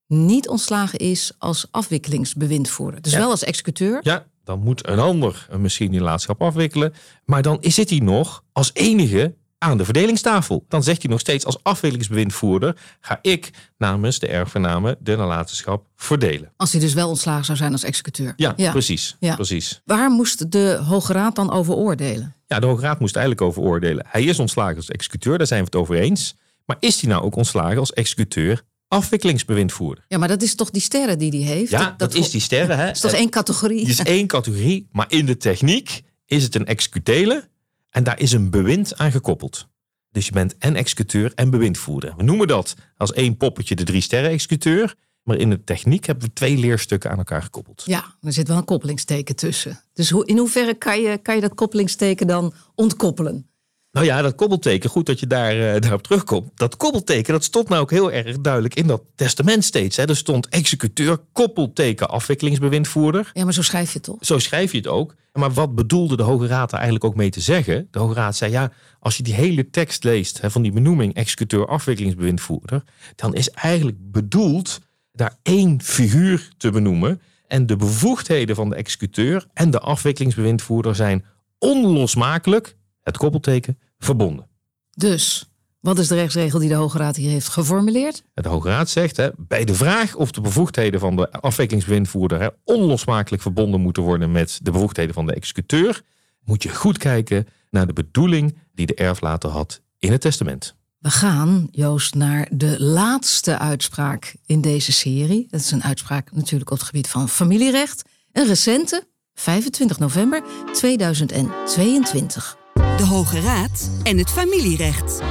niet 0.07 0.47
ontslagen 0.47 0.99
is 0.99 1.31
als 1.37 1.67
afwikkelingsbewindvoerder? 1.71 3.01
Dus 3.01 3.11
Ja. 3.11 3.17
wel 3.19 3.29
als 3.29 3.43
executeur. 3.43 3.99
Ja, 4.03 4.25
dan 4.43 4.59
moet 4.59 4.87
een 4.87 4.99
ander 4.99 5.47
misschien 5.57 5.91
die 5.91 6.01
laadschap 6.01 6.41
afwikkelen. 6.41 6.93
Maar 7.25 7.41
dan 7.41 7.57
zit 7.61 7.89
hij 7.89 7.99
nog 7.99 8.43
als 8.51 8.71
enige 8.73 9.35
aan 9.59 9.77
de 9.77 9.85
verdelingstafel. 9.85 10.65
Dan 10.67 10.83
zegt 10.83 11.01
hij 11.01 11.11
nog 11.11 11.19
steeds 11.19 11.45
als 11.45 11.63
afwikkelingsbewindvoerder... 11.63 12.77
ga 13.01 13.19
ik 13.21 13.51
namens 13.77 14.19
de 14.19 14.27
erfgenamen 14.27 14.95
de 14.99 15.15
nalatenschap 15.15 15.87
verdelen. 15.95 16.51
Als 16.57 16.71
hij 16.71 16.81
dus 16.81 16.93
wel 16.93 17.09
ontslagen 17.09 17.45
zou 17.45 17.57
zijn 17.57 17.71
als 17.71 17.83
executeur. 17.83 18.33
Ja, 18.35 18.53
precies. 18.71 19.15
Ja. 19.19 19.35
precies. 19.35 19.81
Waar 19.85 20.09
moest 20.09 20.51
de 20.51 20.81
Hoge 20.87 21.13
Raad 21.13 21.35
dan 21.35 21.51
over 21.51 21.73
oordelen? 21.73 22.35
Ja, 22.47 22.59
de 22.59 22.65
Hoge 22.65 22.81
Raad 22.81 22.99
moest 22.99 23.15
eigenlijk 23.15 23.47
over 23.47 23.61
oordelen. 23.61 24.05
Hij 24.09 24.23
is 24.23 24.39
ontslagen 24.39 24.75
als 24.75 24.89
executeur, 24.89 25.37
daar 25.37 25.47
zijn 25.47 25.59
we 25.59 25.65
het 25.65 25.75
over 25.75 25.95
eens. 25.95 26.35
Maar 26.65 26.77
is 26.79 27.01
hij 27.01 27.09
nou 27.09 27.23
ook 27.23 27.35
ontslagen 27.35 27.77
als 27.77 27.93
executeur 27.93 28.61
afwikkelingsbewindvoerder? 28.87 30.05
Ja, 30.07 30.17
maar 30.17 30.27
dat 30.27 30.41
is 30.41 30.55
toch 30.55 30.69
die 30.69 30.81
sterren 30.81 31.19
die 31.19 31.31
hij 31.31 31.55
heeft? 31.55 31.71
Ja, 31.71 31.93
dat, 31.97 32.13
is 32.13 32.29
die 32.29 32.41
sterren. 32.41 32.77
Hè? 32.77 32.85
Dat 32.85 32.95
is 32.95 33.01
toch 33.01 33.11
één 33.11 33.29
categorie? 33.29 33.79
Die 33.79 33.89
is 33.89 33.99
één 33.99 34.27
categorie, 34.27 34.87
maar 34.91 35.05
in 35.09 35.25
de 35.25 35.37
techniek 35.37 36.01
is 36.25 36.43
het 36.43 36.55
een 36.55 36.65
executele 36.65 37.49
en 37.89 38.03
daar 38.03 38.19
is 38.19 38.31
een 38.31 38.49
bewind 38.49 38.97
aan 38.97 39.11
gekoppeld. 39.11 39.67
Dus 40.11 40.25
je 40.25 40.31
bent 40.31 40.57
en 40.57 40.75
executeur 40.75 41.31
en 41.35 41.49
bewindvoerder. 41.49 42.13
We 42.17 42.23
noemen 42.23 42.47
dat 42.47 42.75
als 42.97 43.13
één 43.13 43.37
poppetje 43.37 43.75
de 43.75 43.83
drie 43.83 44.01
sterren 44.01 44.29
executeur. 44.29 44.95
Maar 45.23 45.37
in 45.37 45.49
de 45.49 45.63
techniek 45.63 46.05
hebben 46.05 46.27
we 46.27 46.33
twee 46.33 46.57
leerstukken 46.57 47.11
aan 47.11 47.17
elkaar 47.17 47.41
gekoppeld. 47.41 47.83
Ja, 47.85 48.15
er 48.21 48.33
zit 48.33 48.47
wel 48.47 48.57
een 48.57 48.65
koppelingsteken 48.65 49.35
tussen. 49.35 49.81
Dus 49.93 50.11
in 50.11 50.37
hoeverre 50.37 50.73
kan 50.73 51.01
je, 51.01 51.17
kan 51.17 51.35
je 51.35 51.41
dat 51.41 51.53
koppelingsteken 51.53 52.27
dan 52.27 52.53
ontkoppelen? 52.75 53.48
Nou 53.91 54.05
ja, 54.05 54.21
dat 54.21 54.35
koppelteken, 54.35 54.89
goed 54.89 55.05
dat 55.05 55.19
je 55.19 55.27
daar, 55.27 55.51
eh, 55.51 55.79
daarop 55.81 56.03
terugkomt. 56.03 56.51
Dat 56.55 56.77
koppelteken, 56.77 57.33
dat 57.33 57.43
stond 57.43 57.69
nou 57.69 57.81
ook 57.81 57.91
heel 57.91 58.11
erg 58.11 58.39
duidelijk 58.41 58.75
in 58.75 58.87
dat 58.87 59.01
testament 59.15 59.63
steeds. 59.63 59.97
Hè. 59.97 60.07
Er 60.07 60.15
stond 60.15 60.47
executeur, 60.47 61.17
koppelteken, 61.31 62.09
afwikkelingsbewindvoerder. 62.09 63.31
Ja, 63.33 63.43
maar 63.43 63.53
zo 63.53 63.61
schrijf 63.61 63.87
je 63.87 63.93
het 63.93 64.03
toch? 64.03 64.17
Zo 64.19 64.39
schrijf 64.39 64.71
je 64.71 64.77
het 64.77 64.87
ook. 64.87 65.15
Maar 65.33 65.53
wat 65.53 65.75
bedoelde 65.75 66.15
de 66.15 66.23
Hoge 66.23 66.47
Raad 66.47 66.69
er 66.69 66.75
eigenlijk 66.75 67.05
ook 67.05 67.15
mee 67.15 67.29
te 67.29 67.41
zeggen? 67.41 67.87
De 67.91 67.99
Hoge 67.99 68.13
Raad 68.13 68.35
zei 68.35 68.51
ja, 68.51 68.71
als 68.99 69.17
je 69.17 69.23
die 69.23 69.33
hele 69.33 69.69
tekst 69.69 70.03
leest 70.03 70.41
hè, 70.41 70.51
van 70.51 70.61
die 70.61 70.71
benoeming 70.71 71.13
executeur 71.13 71.67
afwikkelingsbewindvoerder, 71.67 72.83
dan 73.15 73.33
is 73.35 73.49
eigenlijk 73.49 73.97
bedoeld 73.99 74.79
daar 75.11 75.37
één 75.43 75.81
figuur 75.81 76.49
te 76.57 76.71
benoemen. 76.71 77.21
En 77.47 77.65
de 77.65 77.75
bevoegdheden 77.75 78.55
van 78.55 78.69
de 78.69 78.75
executeur 78.75 79.47
en 79.53 79.71
de 79.71 79.79
afwikkelingsbewindvoerder 79.79 80.95
zijn 80.95 81.25
onlosmakelijk, 81.59 82.75
het 83.03 83.17
koppelteken, 83.17 83.79
verbonden. 83.97 84.47
Dus, 84.89 85.49
wat 85.79 85.99
is 85.99 86.07
de 86.07 86.15
rechtsregel 86.15 86.59
die 86.59 86.69
de 86.69 86.75
Hoge 86.75 86.97
Raad 86.97 87.15
hier 87.15 87.29
heeft 87.29 87.47
geformuleerd? 87.47 88.23
De 88.33 88.49
Hoge 88.49 88.69
Raad 88.69 88.89
zegt 88.89 89.17
hè, 89.17 89.29
bij 89.37 89.65
de 89.65 89.73
vraag 89.73 90.15
of 90.15 90.31
de 90.31 90.41
bevoegdheden 90.41 90.99
van 90.99 91.15
de 91.15 91.31
afwikkelingsbewindvoerder 91.31 92.41
hè, 92.41 92.47
onlosmakelijk 92.63 93.41
verbonden 93.41 93.81
moeten 93.81 94.03
worden 94.03 94.31
met 94.31 94.59
de 94.63 94.71
bevoegdheden 94.71 95.13
van 95.13 95.25
de 95.25 95.33
executeur, 95.33 96.01
moet 96.43 96.63
je 96.63 96.75
goed 96.75 96.97
kijken 96.97 97.47
naar 97.69 97.87
de 97.87 97.93
bedoeling 97.93 98.57
die 98.73 98.85
de 98.85 98.95
erflater 98.95 99.49
had 99.49 99.81
in 99.97 100.11
het 100.11 100.21
testament. 100.21 100.77
We 100.99 101.09
gaan, 101.09 101.67
Joost, 101.71 102.15
naar 102.15 102.47
de 102.51 102.83
laatste 102.83 103.57
uitspraak 103.57 104.35
in 104.45 104.61
deze 104.61 104.91
serie. 104.91 105.47
Dat 105.49 105.59
is 105.59 105.71
een 105.71 105.83
uitspraak 105.83 106.31
natuurlijk 106.31 106.71
op 106.71 106.77
het 106.77 106.85
gebied 106.85 107.07
van 107.07 107.29
familierecht. 107.29 108.09
Een 108.31 108.47
recente, 108.47 109.07
25 109.33 109.99
november 109.99 110.43
2022. 110.73 112.58
De 112.99 113.05
Hoge 113.05 113.39
Raad 113.39 113.89
en 114.03 114.17
het 114.17 114.29
familierecht. 114.29 115.21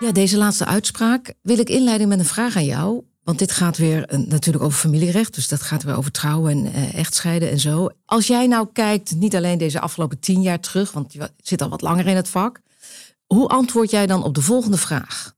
Ja, 0.00 0.12
deze 0.12 0.36
laatste 0.36 0.64
uitspraak 0.64 1.34
wil 1.42 1.58
ik 1.58 1.68
inleiden 1.68 2.08
met 2.08 2.18
een 2.18 2.24
vraag 2.24 2.56
aan 2.56 2.64
jou. 2.64 3.04
Want 3.22 3.38
dit 3.38 3.52
gaat 3.52 3.76
weer 3.76 4.04
eh, 4.04 4.18
natuurlijk 4.18 4.64
over 4.64 4.78
familierecht. 4.78 5.34
Dus 5.34 5.48
dat 5.48 5.62
gaat 5.62 5.82
weer 5.82 5.96
over 5.96 6.10
trouwen 6.10 6.50
en 6.50 6.72
eh, 6.72 6.94
echtscheiden 6.94 7.50
en 7.50 7.60
zo. 7.60 7.88
Als 8.04 8.26
jij 8.26 8.46
nou 8.46 8.68
kijkt, 8.72 9.14
niet 9.14 9.36
alleen 9.36 9.58
deze 9.58 9.80
afgelopen 9.80 10.18
tien 10.18 10.42
jaar 10.42 10.60
terug... 10.60 10.92
want 10.92 11.12
je 11.12 11.30
zit 11.36 11.62
al 11.62 11.68
wat 11.68 11.82
langer 11.82 12.06
in 12.06 12.16
het 12.16 12.28
vak. 12.28 12.60
Hoe 13.26 13.48
antwoord 13.48 13.90
jij 13.90 14.06
dan 14.06 14.22
op 14.22 14.34
de 14.34 14.42
volgende 14.42 14.78
vraag? 14.78 15.34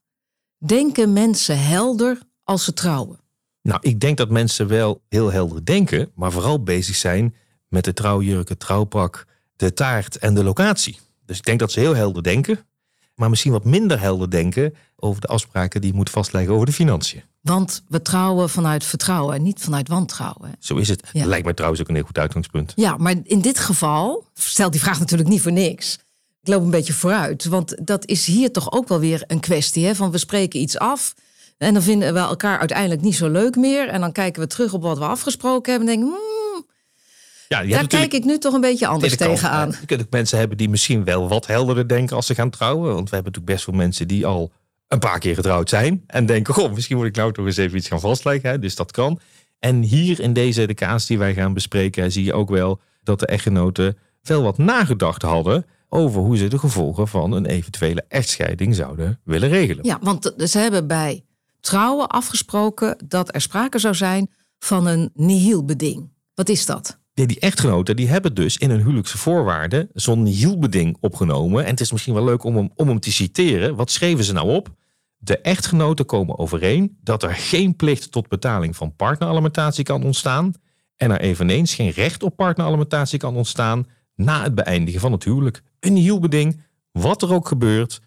Denken 0.59 1.13
mensen 1.13 1.63
helder 1.63 2.19
als 2.45 2.65
ze 2.65 2.73
trouwen? 2.73 3.21
Nou, 3.63 3.81
ik 3.83 4.01
denk 4.01 4.17
dat 4.17 4.31
mensen 4.31 4.69
wel 4.69 5.03
heel 5.09 5.33
helder 5.33 5.65
denken, 5.65 6.11
maar 6.15 6.33
vooral 6.33 6.63
bezig 6.63 6.97
zijn 6.97 7.35
met 7.69 7.85
de 7.85 7.93
trouwjurk, 7.93 8.49
het 8.49 8.61
trouwpak 8.61 9.27
de 9.57 9.73
taart 9.73 10.19
en 10.19 10.35
de 10.35 10.45
locatie. 10.45 10.99
Dus 11.27 11.39
ik 11.39 11.45
denk 11.45 11.59
dat 11.59 11.73
ze 11.73 11.81
heel 11.81 11.95
helder 11.95 12.23
denken, 12.23 12.67
maar 13.15 13.31
misschien 13.31 13.53
wat 13.53 13.65
minder 13.65 14.01
helder 14.01 14.31
denken 14.31 14.75
over 14.97 15.21
de 15.21 15.27
afspraken 15.27 15.81
die 15.81 15.91
je 15.91 15.97
moet 15.97 16.11
vastleggen 16.11 16.55
over 16.55 16.67
de 16.67 16.73
financiën. 16.73 17.23
Want 17.41 17.83
we 17.89 18.03
trouwen 18.03 18.51
vanuit 18.51 18.85
vertrouwen 18.85 19.35
en 19.35 19.43
niet 19.43 19.61
vanuit 19.61 19.89
wantrouwen. 19.89 20.55
Zo 20.59 20.77
is 20.77 20.89
het. 20.89 21.03
Ja. 21.13 21.21
Dat 21.21 21.29
lijkt 21.29 21.45
mij 21.45 21.55
trouwens 21.55 21.83
ook 21.83 21.89
een 21.89 21.95
heel 21.95 22.05
goed 22.05 22.19
uitgangspunt. 22.19 22.73
Ja, 22.77 22.97
maar 22.97 23.15
in 23.23 23.41
dit 23.41 23.59
geval 23.59 24.27
stelt 24.35 24.73
die 24.73 24.81
vraag 24.81 24.99
natuurlijk 24.99 25.29
niet 25.29 25.41
voor 25.41 25.53
niks. 25.53 25.99
Ik 26.43 26.49
loop 26.49 26.63
een 26.63 26.71
beetje 26.71 26.93
vooruit, 26.93 27.45
want 27.45 27.87
dat 27.87 28.07
is 28.07 28.27
hier 28.27 28.53
toch 28.53 28.73
ook 28.73 28.89
wel 28.89 28.99
weer 28.99 29.25
een 29.27 29.41
kwestie 29.41 29.87
hè, 29.87 29.95
van 29.95 30.11
we 30.11 30.19
spreken 30.19 30.61
iets 30.61 30.79
af 30.79 31.15
en 31.59 31.73
dan 31.73 31.83
vinden 31.83 32.15
we 32.15 32.19
elkaar 32.19 32.59
uiteindelijk 32.59 33.01
niet 33.01 33.17
zo 33.17 33.29
leuk 33.29 33.57
meer 33.57 33.89
en 33.89 34.01
dan 34.01 34.13
kijken 34.13 34.43
we 34.43 34.49
terug 34.49 34.73
op 34.73 34.83
wat 34.83 34.99
we 34.99 35.05
afgesproken 35.05 35.73
hebben 35.73 35.89
en 35.89 36.01
denken, 36.01 36.19
hmm, 36.19 36.46
Ja, 37.49 37.63
daar 37.63 37.87
kijk 37.87 38.13
ik 38.13 38.25
nu 38.25 38.39
toch 38.39 38.55
een 38.55 38.61
beetje 38.61 38.87
anders 38.87 39.17
tegenaan. 39.17 39.69
Je 39.81 39.87
kunt 39.87 40.01
ook 40.01 40.11
mensen 40.11 40.39
hebben 40.39 40.57
die 40.57 40.69
misschien 40.69 41.05
wel 41.05 41.29
wat 41.29 41.47
helderder 41.47 41.89
denken 41.89 42.17
als 42.17 42.27
ze 42.27 42.35
gaan 42.35 42.51
trouwen. 42.51 42.95
Want 42.95 43.11
we 43.11 43.15
hebben 43.15 43.33
natuurlijk 43.33 43.53
best 43.53 43.65
veel 43.65 43.75
mensen 43.85 44.09
die 44.09 44.27
al 44.27 44.53
een 44.89 44.99
paar 44.99 45.19
keer 45.19 45.35
getrouwd 45.35 45.69
zijn. 45.69 46.05
En 46.07 46.27
denken, 46.27 46.55
goh, 46.55 46.73
misschien 46.73 46.97
moet 46.97 47.07
ik 47.07 47.17
nou 47.17 47.33
toch 47.33 47.47
eens 47.47 47.57
even 47.57 47.79
iets 47.79 47.89
gaan 47.89 48.01
vastleggen. 48.01 48.51
Hè? 48.51 48.59
Dus 48.59 48.77
dat 48.77 48.93
kan. 48.93 49.21
En 49.59 49.83
hier 49.83 50.21
in 50.21 50.33
deze 50.33 50.67
de 50.67 50.75
kaas 50.75 51.07
die 51.07 51.19
wij 51.19 51.35
gaan 51.35 51.55
bespreken, 51.55 52.13
zie 52.13 52.25
je 52.25 52.33
ook 52.33 52.49
wel 52.49 52.81
dat 53.03 53.21
de 53.21 53.27
echtgenoten 53.27 53.99
wel 54.23 54.43
wat 54.43 54.59
nagedacht 54.59 55.23
hadden 55.23 55.67
over 55.89 56.21
hoe 56.21 56.37
ze 56.37 56.49
de 56.49 56.59
gevolgen 56.59 57.09
van 57.09 57.33
een 57.33 57.47
eventuele 57.47 58.05
echtscheiding 58.09 58.75
zouden 58.75 59.21
willen 59.25 59.49
regelen. 59.49 59.85
Ja, 59.85 59.99
want 60.01 60.33
ze 60.37 60.59
hebben 60.59 60.87
bij 60.87 61.25
trouwen 61.61 62.09
afgesproken 62.09 63.05
dat 63.05 63.35
er 63.35 63.41
sprake 63.41 63.79
zou 63.79 63.95
zijn 63.95 64.31
van 64.59 64.87
een 64.87 65.11
nihilbeding. 65.15 66.11
Wat 66.35 66.49
is 66.49 66.67
dat? 66.67 66.99
Die, 67.17 67.27
die 67.27 67.41
echtgenoten 67.41 67.97
die 67.97 68.09
hebben 68.09 68.35
dus 68.35 68.57
in 68.57 68.71
hun 68.71 68.79
huwelijkse 68.79 69.19
voorwaarden 69.19 69.89
zo'n 69.95 70.23
nihilbeding 70.23 70.97
opgenomen. 71.01 71.65
En 71.65 71.71
het 71.71 71.81
is 71.81 71.93
misschien 71.93 72.15
wel 72.15 72.25
leuk 72.25 72.45
om 72.45 72.57
hem, 72.57 72.71
om 72.75 72.89
hem 72.89 73.01
te 73.01 73.13
citeren. 73.13 73.77
Wat 73.77 73.91
schreven 73.91 74.25
ze 74.25 74.33
nou 74.33 74.55
op? 74.55 74.75
De 75.17 75.39
echtgenoten 75.39 76.07
komen 76.07 76.39
overeen 76.39 76.99
dat 77.01 77.23
er 77.23 77.35
geen 77.35 77.77
plicht 77.77 78.13
tot 78.13 78.29
betaling 78.29 78.77
van 78.77 78.97
partneralimentatie 78.97 79.85
kan 79.85 80.03
ontstaan. 80.03 80.53
En 80.97 81.11
er 81.11 81.21
eveneens 81.21 81.75
geen 81.75 81.91
recht 81.91 82.23
op 82.23 82.37
partneralimentatie 82.37 83.19
kan 83.19 83.37
ontstaan 83.37 83.87
na 84.15 84.43
het 84.43 84.55
beëindigen 84.55 85.01
van 85.01 85.13
het 85.13 85.25
huwelijk. 85.25 85.63
Een 85.81 85.93
nihilbeding, 85.93 86.63
wat 86.93 87.23
er 87.23 87.33
ook 87.33 87.49
gebeurt, 87.49 88.01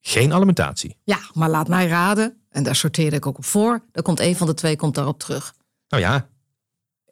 geen 0.00 0.32
alimentatie. 0.32 0.96
Ja, 1.04 1.18
maar 1.32 1.50
laat 1.50 1.68
mij 1.68 1.86
raden, 1.86 2.40
en 2.48 2.62
daar 2.62 2.76
sorteerde 2.76 3.16
ik 3.16 3.26
ook 3.26 3.38
op 3.38 3.44
voor, 3.44 3.84
dan 3.92 4.02
komt 4.02 4.20
een 4.20 4.36
van 4.36 4.46
de 4.46 4.54
twee 4.54 4.76
komt 4.76 4.94
daarop 4.94 5.18
terug. 5.18 5.54
Nou 5.88 6.02
ja, 6.02 6.28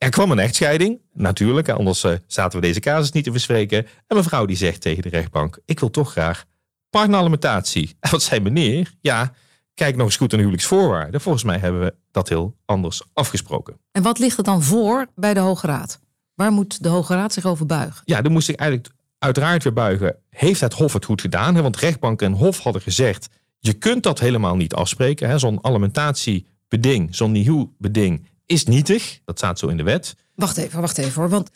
er 0.04 0.10
kwam 0.10 0.30
een 0.30 0.38
echtscheiding, 0.38 1.00
natuurlijk, 1.12 1.68
anders 1.68 2.04
eh, 2.04 2.12
zaten 2.26 2.60
we 2.60 2.66
deze 2.66 2.80
casus 2.80 3.12
niet 3.12 3.24
te 3.24 3.30
bespreken. 3.30 3.86
En 4.06 4.16
mevrouw 4.16 4.44
die 4.44 4.56
zegt 4.56 4.80
tegen 4.80 5.02
de 5.02 5.08
rechtbank, 5.08 5.58
ik 5.64 5.80
wil 5.80 5.90
toch 5.90 6.10
graag 6.10 6.44
partneralimentatie. 6.90 7.96
En 8.00 8.10
wat 8.16 8.22
zei 8.22 8.40
meneer? 8.40 8.94
Ja, 9.00 9.32
kijk 9.74 9.96
nog 9.96 10.06
eens 10.06 10.16
goed 10.16 10.30
naar 10.30 10.40
de 10.40 10.46
huwelijksvoorwaarden. 10.46 11.20
Volgens 11.20 11.44
mij 11.44 11.58
hebben 11.58 11.80
we 11.80 11.94
dat 12.10 12.28
heel 12.28 12.56
anders 12.64 13.02
afgesproken. 13.12 13.78
En 13.92 14.02
wat 14.02 14.18
ligt 14.18 14.38
er 14.38 14.44
dan 14.44 14.62
voor 14.62 15.06
bij 15.14 15.34
de 15.34 15.40
Hoge 15.40 15.66
Raad? 15.66 16.00
Waar 16.34 16.52
moet 16.52 16.82
de 16.82 16.88
Hoge 16.88 17.14
Raad 17.14 17.32
zich 17.32 17.44
over 17.44 17.66
buigen? 17.66 18.02
Ja, 18.04 18.22
dan 18.22 18.32
moest 18.32 18.48
ik 18.48 18.58
eigenlijk 18.58 18.94
uiteraard 19.18 19.62
weer 19.62 19.72
buigen. 19.72 20.16
Heeft 20.30 20.60
het 20.60 20.72
Hof 20.72 20.92
het 20.92 21.04
goed 21.04 21.20
gedaan? 21.20 21.62
Want 21.62 21.76
rechtbank 21.76 22.22
en 22.22 22.32
Hof 22.32 22.58
hadden 22.58 22.82
gezegd, 22.82 23.28
je 23.58 23.72
kunt 23.72 24.02
dat 24.02 24.20
helemaal 24.20 24.56
niet 24.56 24.74
afspreken. 24.74 25.40
Zo'n 25.40 25.64
alimentatiebeding, 25.64 27.14
zo'n 27.14 27.32
nihilbeding 27.32 28.32
is 28.46 28.64
nietig. 28.64 29.20
Dat 29.24 29.38
staat 29.38 29.58
zo 29.58 29.66
in 29.68 29.76
de 29.76 29.82
wet. 29.82 30.14
Wacht 30.34 30.56
even, 30.56 30.80
wacht 30.80 30.98
even 30.98 31.20
hoor. 31.20 31.30
Want 31.30 31.50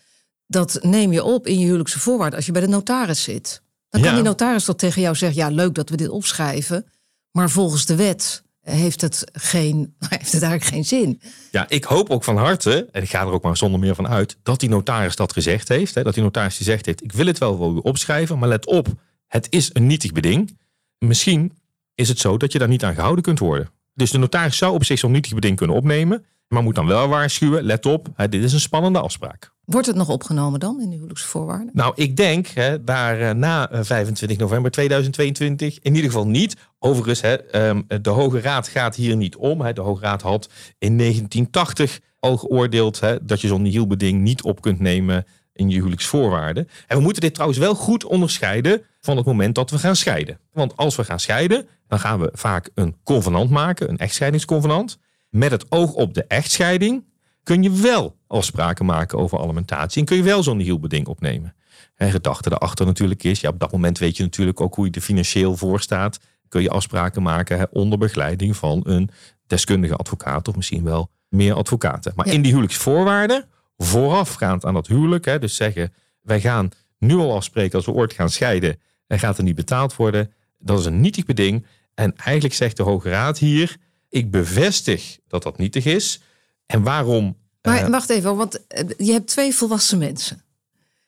dat 0.46 0.78
neem 0.82 1.12
je 1.12 1.24
op 1.24 1.46
in 1.46 1.58
je 1.58 1.64
huwelijkse 1.64 1.98
voorwaarden 2.00 2.36
als 2.36 2.46
je 2.46 2.52
bij 2.52 2.60
de 2.60 2.68
notaris 2.68 3.22
zit. 3.22 3.62
Dan 3.88 4.00
kan 4.00 4.10
Ja. 4.10 4.16
die 4.16 4.24
notaris 4.26 4.64
toch 4.64 4.76
tegen 4.76 5.02
jou 5.02 5.14
zeggen: 5.14 5.38
ja, 5.38 5.48
leuk 5.48 5.74
dat 5.74 5.88
we 5.88 5.96
dit 5.96 6.08
opschrijven. 6.08 6.86
Maar 7.30 7.50
volgens 7.50 7.86
de 7.86 7.94
wet 7.94 8.42
heeft 8.60 9.00
het, 9.00 9.24
geen, 9.32 9.94
heeft 10.08 10.32
het 10.32 10.42
eigenlijk 10.42 10.64
geen 10.64 10.84
zin. 10.84 11.20
Ja, 11.50 11.68
ik 11.68 11.84
hoop 11.84 12.10
ook 12.10 12.24
van 12.24 12.36
harte, 12.36 12.88
en 12.92 13.02
ik 13.02 13.08
ga 13.10 13.20
er 13.20 13.30
ook 13.30 13.42
maar 13.42 13.56
zonder 13.56 13.80
meer 13.80 13.94
van 13.94 14.08
uit, 14.08 14.36
dat 14.42 14.60
die 14.60 14.68
notaris 14.68 15.16
dat 15.16 15.32
gezegd 15.32 15.68
heeft. 15.68 15.94
Hè, 15.94 16.02
dat 16.02 16.14
die 16.14 16.22
notaris 16.22 16.56
gezegd 16.56 16.86
heeft, 16.86 17.02
ik 17.02 17.12
wil 17.12 17.26
het 17.26 17.38
wel 17.38 17.56
voor 17.56 17.74
u 17.74 17.78
opschrijven, 17.82 18.38
maar 18.38 18.48
let 18.48 18.66
op, 18.66 18.88
het 19.26 19.46
is 19.50 19.70
een 19.72 19.86
nietig 19.86 20.12
beding. 20.12 20.58
Misschien 20.98 21.52
is 21.94 22.08
het 22.08 22.18
zo 22.18 22.36
dat 22.36 22.52
je 22.52 22.58
daar 22.58 22.68
niet 22.68 22.84
aan 22.84 22.94
gehouden 22.94 23.24
kunt 23.24 23.38
worden. 23.38 23.70
Dus 23.94 24.10
de 24.10 24.18
notaris 24.18 24.56
zou 24.56 24.74
op 24.74 24.84
zich 24.84 24.98
zo'n 24.98 25.10
nietig 25.12 25.34
beding 25.34 25.56
kunnen 25.56 25.76
opnemen, 25.76 26.24
maar 26.48 26.62
moet 26.62 26.74
dan 26.74 26.86
wel 26.86 27.08
waarschuwen, 27.08 27.62
let 27.62 27.86
op, 27.86 28.08
hè, 28.14 28.28
dit 28.28 28.42
is 28.42 28.52
een 28.52 28.60
spannende 28.60 29.00
afspraak. 29.00 29.52
Wordt 29.64 29.86
het 29.86 29.96
nog 29.96 30.08
opgenomen 30.08 30.60
dan 30.60 30.80
in 30.80 30.88
de 30.88 30.94
huwelijksvoorwaarden? 30.94 31.70
Nou, 31.72 31.92
ik 31.96 32.16
denk 32.16 32.46
hè, 32.46 32.84
daar 32.84 33.20
eh, 33.20 33.34
na 33.34 33.70
eh, 33.70 33.80
25 33.82 34.38
november 34.38 34.70
2022 34.70 35.78
in 35.82 35.94
ieder 35.94 36.10
geval 36.10 36.26
niet. 36.26 36.56
Overigens, 36.78 37.20
hè, 37.20 37.34
ehm, 37.34 37.82
de 38.02 38.10
Hoge 38.10 38.40
Raad 38.40 38.68
gaat 38.68 38.94
hier 38.94 39.16
niet 39.16 39.36
om. 39.36 39.60
Hè. 39.60 39.72
De 39.72 39.80
Hoge 39.80 40.02
Raad 40.02 40.22
had 40.22 40.48
in 40.78 40.96
1980 40.96 42.00
al 42.18 42.36
geoordeeld 42.36 43.00
hè, 43.00 43.24
dat 43.24 43.40
je 43.40 43.48
zo'n 43.48 43.62
nihilbeding 43.62 44.22
niet 44.22 44.42
op 44.42 44.60
kunt 44.60 44.80
nemen 44.80 45.26
in 45.52 45.68
je 45.68 45.74
huwelijksvoorwaarden. 45.74 46.68
En 46.86 46.96
we 46.96 47.02
moeten 47.02 47.22
dit 47.22 47.34
trouwens 47.34 47.58
wel 47.60 47.74
goed 47.74 48.04
onderscheiden 48.04 48.82
van 49.00 49.16
het 49.16 49.26
moment 49.26 49.54
dat 49.54 49.70
we 49.70 49.78
gaan 49.78 49.96
scheiden. 49.96 50.38
Want 50.52 50.76
als 50.76 50.96
we 50.96 51.04
gaan 51.04 51.20
scheiden, 51.20 51.68
dan 51.86 51.98
gaan 51.98 52.20
we 52.20 52.30
vaak 52.32 52.70
een 52.74 52.96
convenant 53.02 53.50
maken, 53.50 53.88
een 53.88 53.98
echtscheidingsconvenant. 53.98 54.98
Met 55.28 55.50
het 55.50 55.70
oog 55.70 55.92
op 55.92 56.14
de 56.14 56.24
echtscheiding 56.24 57.04
kun 57.42 57.62
je 57.62 57.70
wel 57.70 58.16
afspraken 58.26 58.84
maken 58.84 59.18
over 59.18 59.38
alimentatie 59.38 60.00
en 60.00 60.06
kun 60.06 60.16
je 60.16 60.22
wel 60.22 60.42
zo'n 60.42 60.56
nihilbeding 60.56 61.06
opnemen. 61.06 61.54
En 61.94 62.10
gedachte 62.10 62.48
daarachter 62.48 62.86
natuurlijk 62.86 63.22
is, 63.24 63.40
ja, 63.40 63.48
op 63.48 63.58
dat 63.58 63.72
moment 63.72 63.98
weet 63.98 64.16
je 64.16 64.22
natuurlijk 64.22 64.60
ook 64.60 64.74
hoe 64.74 64.86
je 64.86 64.92
er 64.92 65.00
financieel 65.00 65.56
voor 65.56 65.80
staat. 65.80 66.18
Kun 66.48 66.62
je 66.62 66.70
afspraken 66.70 67.22
maken 67.22 67.58
hè, 67.58 67.64
onder 67.70 67.98
begeleiding 67.98 68.56
van 68.56 68.80
een 68.84 69.10
deskundige 69.46 69.94
advocaat 69.96 70.48
of 70.48 70.56
misschien 70.56 70.84
wel 70.84 71.10
meer 71.28 71.54
advocaten. 71.54 72.12
Maar 72.16 72.26
Ja. 72.26 72.32
in 72.32 72.42
die 72.42 72.50
huwelijksvoorwaarden, 72.50 73.44
voorafgaand 73.76 74.64
aan 74.64 74.74
dat 74.74 74.86
huwelijk, 74.86 75.24
hè, 75.24 75.38
dus 75.38 75.56
zeggen 75.56 75.92
wij 76.22 76.40
gaan 76.40 76.68
nu 76.98 77.16
al 77.16 77.34
afspreken 77.34 77.76
als 77.76 77.86
we 77.86 77.92
ooit 77.92 78.12
gaan 78.12 78.30
scheiden 78.30 78.80
en 79.06 79.18
gaat 79.18 79.38
er 79.38 79.44
niet 79.44 79.54
betaald 79.54 79.96
worden, 79.96 80.32
dat 80.58 80.78
is 80.78 80.84
een 80.84 81.00
nietig 81.00 81.24
beding. 81.24 81.66
En 81.94 82.16
eigenlijk 82.16 82.54
zegt 82.54 82.76
de 82.76 82.82
Hoge 82.82 83.08
Raad 83.10 83.38
hier, 83.38 83.76
ik 84.08 84.30
bevestig 84.30 85.18
dat 85.28 85.42
dat 85.42 85.58
nietig 85.58 85.84
is. 85.84 86.20
En 86.66 86.82
waarom? 86.82 87.36
Maar 87.62 87.84
eh, 87.84 87.88
wacht 87.88 88.10
even, 88.10 88.36
want 88.36 88.66
eh, 88.66 88.84
je 88.96 89.12
hebt 89.12 89.26
twee 89.26 89.54
volwassen 89.54 89.98
mensen. 89.98 90.42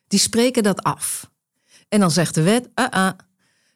Die 0.07 0.19
spreken 0.19 0.63
dat 0.63 0.83
af. 0.83 1.31
En 1.89 1.99
dan 1.99 2.11
zegt 2.11 2.35
de 2.35 2.41
wet, 2.41 2.69
ah, 2.73 2.89
ah, 2.89 3.11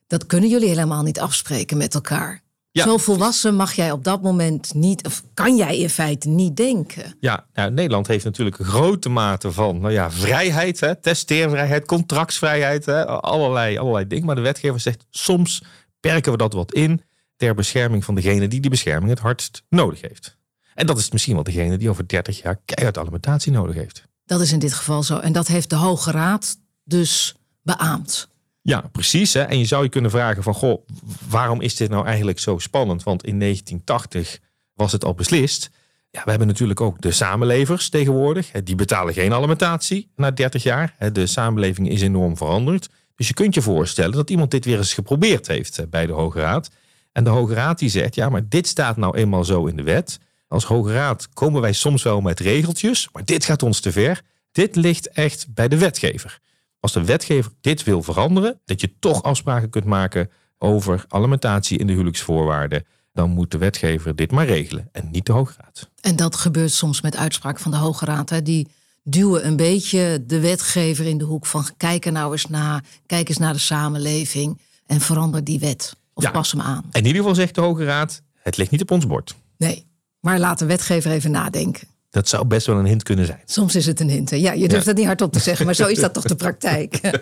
dat 0.07 0.25
kunnen 0.25 0.49
jullie 0.49 0.67
helemaal 0.67 1.03
niet 1.03 1.19
afspreken 1.19 1.77
met 1.77 1.93
elkaar. 1.93 2.43
Ja. 2.71 2.83
Zo 2.83 2.97
volwassen 2.97 3.55
mag 3.55 3.73
jij 3.73 3.91
op 3.91 4.03
dat 4.03 4.21
moment 4.21 4.73
niet, 4.73 5.05
of 5.05 5.23
kan 5.33 5.55
jij 5.55 5.77
in 5.77 5.89
feite 5.89 6.27
niet 6.27 6.57
denken. 6.57 7.15
Ja, 7.19 7.45
nou, 7.53 7.71
Nederland 7.71 8.07
heeft 8.07 8.23
natuurlijk 8.25 8.59
een 8.59 8.65
grote 8.65 9.09
mate 9.09 9.51
van 9.51 9.79
nou 9.79 9.93
ja, 9.93 10.11
vrijheid, 10.11 10.79
hè, 10.79 10.95
testeervrijheid, 10.95 11.85
contractsvrijheid, 11.85 12.85
hè, 12.85 13.05
allerlei, 13.05 13.77
allerlei 13.77 14.07
dingen. 14.07 14.25
Maar 14.25 14.35
de 14.35 14.41
wetgever 14.41 14.79
zegt 14.79 15.05
soms 15.09 15.63
perken 15.99 16.31
we 16.31 16.37
dat 16.37 16.53
wat 16.53 16.73
in 16.73 17.01
ter 17.35 17.55
bescherming 17.55 18.05
van 18.05 18.15
degene 18.15 18.47
die 18.47 18.59
die 18.59 18.69
bescherming 18.69 19.09
het 19.09 19.19
hardst 19.19 19.63
nodig 19.69 20.01
heeft. 20.01 20.37
En 20.73 20.85
dat 20.85 20.97
is 20.97 21.11
misschien 21.11 21.33
wel 21.33 21.43
degene 21.43 21.77
die 21.77 21.89
over 21.89 22.07
30 22.07 22.41
jaar 22.41 22.59
keihard 22.65 22.97
alimentatie 22.97 23.51
nodig 23.51 23.75
heeft. 23.75 24.03
Dat 24.25 24.41
is 24.41 24.51
in 24.51 24.59
dit 24.59 24.73
geval 24.73 25.03
zo. 25.03 25.17
En 25.17 25.31
dat 25.31 25.47
heeft 25.47 25.69
de 25.69 25.75
Hoge 25.75 26.11
Raad 26.11 26.57
dus 26.83 27.35
beaamd. 27.61 28.29
Ja, 28.61 28.81
precies. 28.81 29.33
Hè? 29.33 29.41
En 29.41 29.59
je 29.59 29.65
zou 29.65 29.83
je 29.83 29.89
kunnen 29.89 30.11
vragen 30.11 30.43
van, 30.43 30.53
goh, 30.53 30.87
waarom 31.29 31.61
is 31.61 31.75
dit 31.75 31.89
nou 31.89 32.05
eigenlijk 32.05 32.39
zo 32.39 32.57
spannend? 32.57 33.03
Want 33.03 33.23
in 33.23 33.39
1980 33.39 34.39
was 34.73 34.91
het 34.91 35.05
al 35.05 35.13
beslist. 35.13 35.69
Ja, 36.09 36.21
we 36.23 36.29
hebben 36.29 36.47
natuurlijk 36.47 36.81
ook 36.81 37.01
de 37.01 37.11
samenlevers 37.11 37.89
tegenwoordig. 37.89 38.51
Die 38.51 38.75
betalen 38.75 39.13
geen 39.13 39.33
alimentatie 39.33 40.11
na 40.15 40.31
30 40.31 40.63
jaar. 40.63 40.95
De 41.11 41.27
samenleving 41.27 41.89
is 41.89 42.01
enorm 42.01 42.37
veranderd. 42.37 42.89
Dus 43.15 43.27
je 43.27 43.33
kunt 43.33 43.53
je 43.53 43.61
voorstellen 43.61 44.11
dat 44.11 44.29
iemand 44.29 44.51
dit 44.51 44.65
weer 44.65 44.77
eens 44.77 44.93
geprobeerd 44.93 45.47
heeft 45.47 45.89
bij 45.89 46.05
de 46.05 46.13
Hoge 46.13 46.39
Raad. 46.39 46.69
En 47.15 47.23
de 47.23 47.29
Hoge 47.29 47.53
Raad 47.53 47.79
die 47.79 47.89
zegt, 47.89 48.15
ja, 48.15 48.29
maar 48.29 48.49
dit 48.49 48.67
staat 48.67 48.97
nou 48.97 49.17
eenmaal 49.17 49.43
zo 49.43 49.65
in 49.65 49.75
de 49.75 49.83
wet. 49.83 50.19
Als 50.47 50.63
Hoge 50.63 50.93
Raad 50.93 51.29
komen 51.33 51.61
wij 51.61 51.73
soms 51.73 52.03
wel 52.03 52.21
met 52.21 52.39
regeltjes, 52.39 53.09
maar 53.11 53.25
dit 53.25 53.45
gaat 53.45 53.63
ons 53.63 53.79
te 53.79 53.91
ver. 53.91 54.21
Dit 54.51 54.75
ligt 54.75 55.09
echt 55.09 55.53
bij 55.53 55.67
de 55.67 55.77
wetgever. 55.77 56.39
Als 56.79 56.93
de 56.93 57.05
wetgever 57.05 57.51
dit 57.61 57.83
wil 57.83 58.03
veranderen, 58.03 58.59
dat 58.65 58.81
je 58.81 58.99
toch 58.99 59.23
afspraken 59.23 59.69
kunt 59.69 59.85
maken 59.85 60.29
over 60.57 61.05
alimentatie 61.07 61.77
in 61.77 61.87
de 61.87 61.93
huwelijksvoorwaarden, 61.93 62.85
dan 63.13 63.29
moet 63.29 63.51
de 63.51 63.57
wetgever 63.57 64.15
dit 64.15 64.31
maar 64.31 64.45
regelen 64.45 64.89
en 64.91 65.09
niet 65.11 65.25
de 65.25 65.31
Hoge 65.31 65.53
Raad. 65.57 65.89
En 66.01 66.15
dat 66.15 66.35
gebeurt 66.35 66.71
soms 66.71 67.01
met 67.01 67.15
uitspraken 67.15 67.61
van 67.61 67.71
de 67.71 67.77
Hoge 67.77 68.05
Raad. 68.05 68.29
Hè. 68.29 68.41
Die 68.41 68.67
duwen 69.03 69.45
een 69.45 69.55
beetje 69.55 70.23
de 70.25 70.39
wetgever 70.39 71.05
in 71.05 71.17
de 71.17 71.25
hoek 71.25 71.45
van 71.45 71.69
kijk 71.77 72.05
er 72.05 72.11
nou 72.11 72.31
eens 72.31 72.45
naar, 72.45 72.83
kijk 73.05 73.29
eens 73.29 73.37
naar 73.37 73.53
de 73.53 73.59
samenleving 73.59 74.59
en 74.85 75.01
verander 75.01 75.43
die 75.43 75.59
wet. 75.59 75.95
Of 76.17 76.23
Ja. 76.23 76.31
pas 76.31 76.51
hem 76.51 76.61
aan. 76.61 76.83
En 76.91 76.99
in 76.99 77.05
ieder 77.05 77.21
geval 77.21 77.35
zegt 77.35 77.55
de 77.55 77.61
Hoge 77.61 77.83
Raad, 77.85 78.21
het 78.41 78.57
ligt 78.57 78.71
niet 78.71 78.81
op 78.81 78.91
ons 78.91 79.07
bord. 79.07 79.35
Nee, 79.57 79.87
maar 80.19 80.39
laat 80.39 80.59
de 80.59 80.65
wetgever 80.65 81.11
even 81.11 81.31
nadenken. 81.31 81.87
Dat 82.09 82.27
zou 82.29 82.45
best 82.45 82.67
wel 82.67 82.77
een 82.77 82.85
hint 82.85 83.03
kunnen 83.03 83.25
zijn. 83.25 83.41
Soms 83.45 83.75
is 83.75 83.85
het 83.85 83.99
een 83.99 84.09
hint. 84.09 84.29
hè? 84.29 84.35
Ja, 84.35 84.51
je 84.53 84.67
durft 84.67 84.83
Ja. 84.83 84.89
het 84.89 84.97
niet 84.97 85.05
hardop 85.07 85.31
te 85.33 85.39
zeggen, 85.39 85.65
maar 85.65 85.75
zo 85.75 85.87
is 85.87 85.99
dat 85.99 86.13
toch 86.13 86.23
de 86.23 86.35
praktijk. 86.35 86.99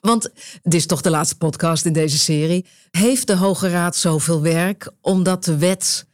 Want 0.00 0.30
dit 0.62 0.74
is 0.74 0.86
toch 0.86 1.00
de 1.00 1.10
laatste 1.10 1.36
podcast 1.36 1.84
in 1.84 1.92
deze 1.92 2.18
serie. 2.18 2.66
Heeft 2.90 3.26
de 3.26 3.36
Hoge 3.36 3.68
Raad 3.70 3.96
zoveel 3.96 4.42
werk 4.42 4.90
omdat 5.00 5.44
de 5.44 5.56
wet 5.56 6.06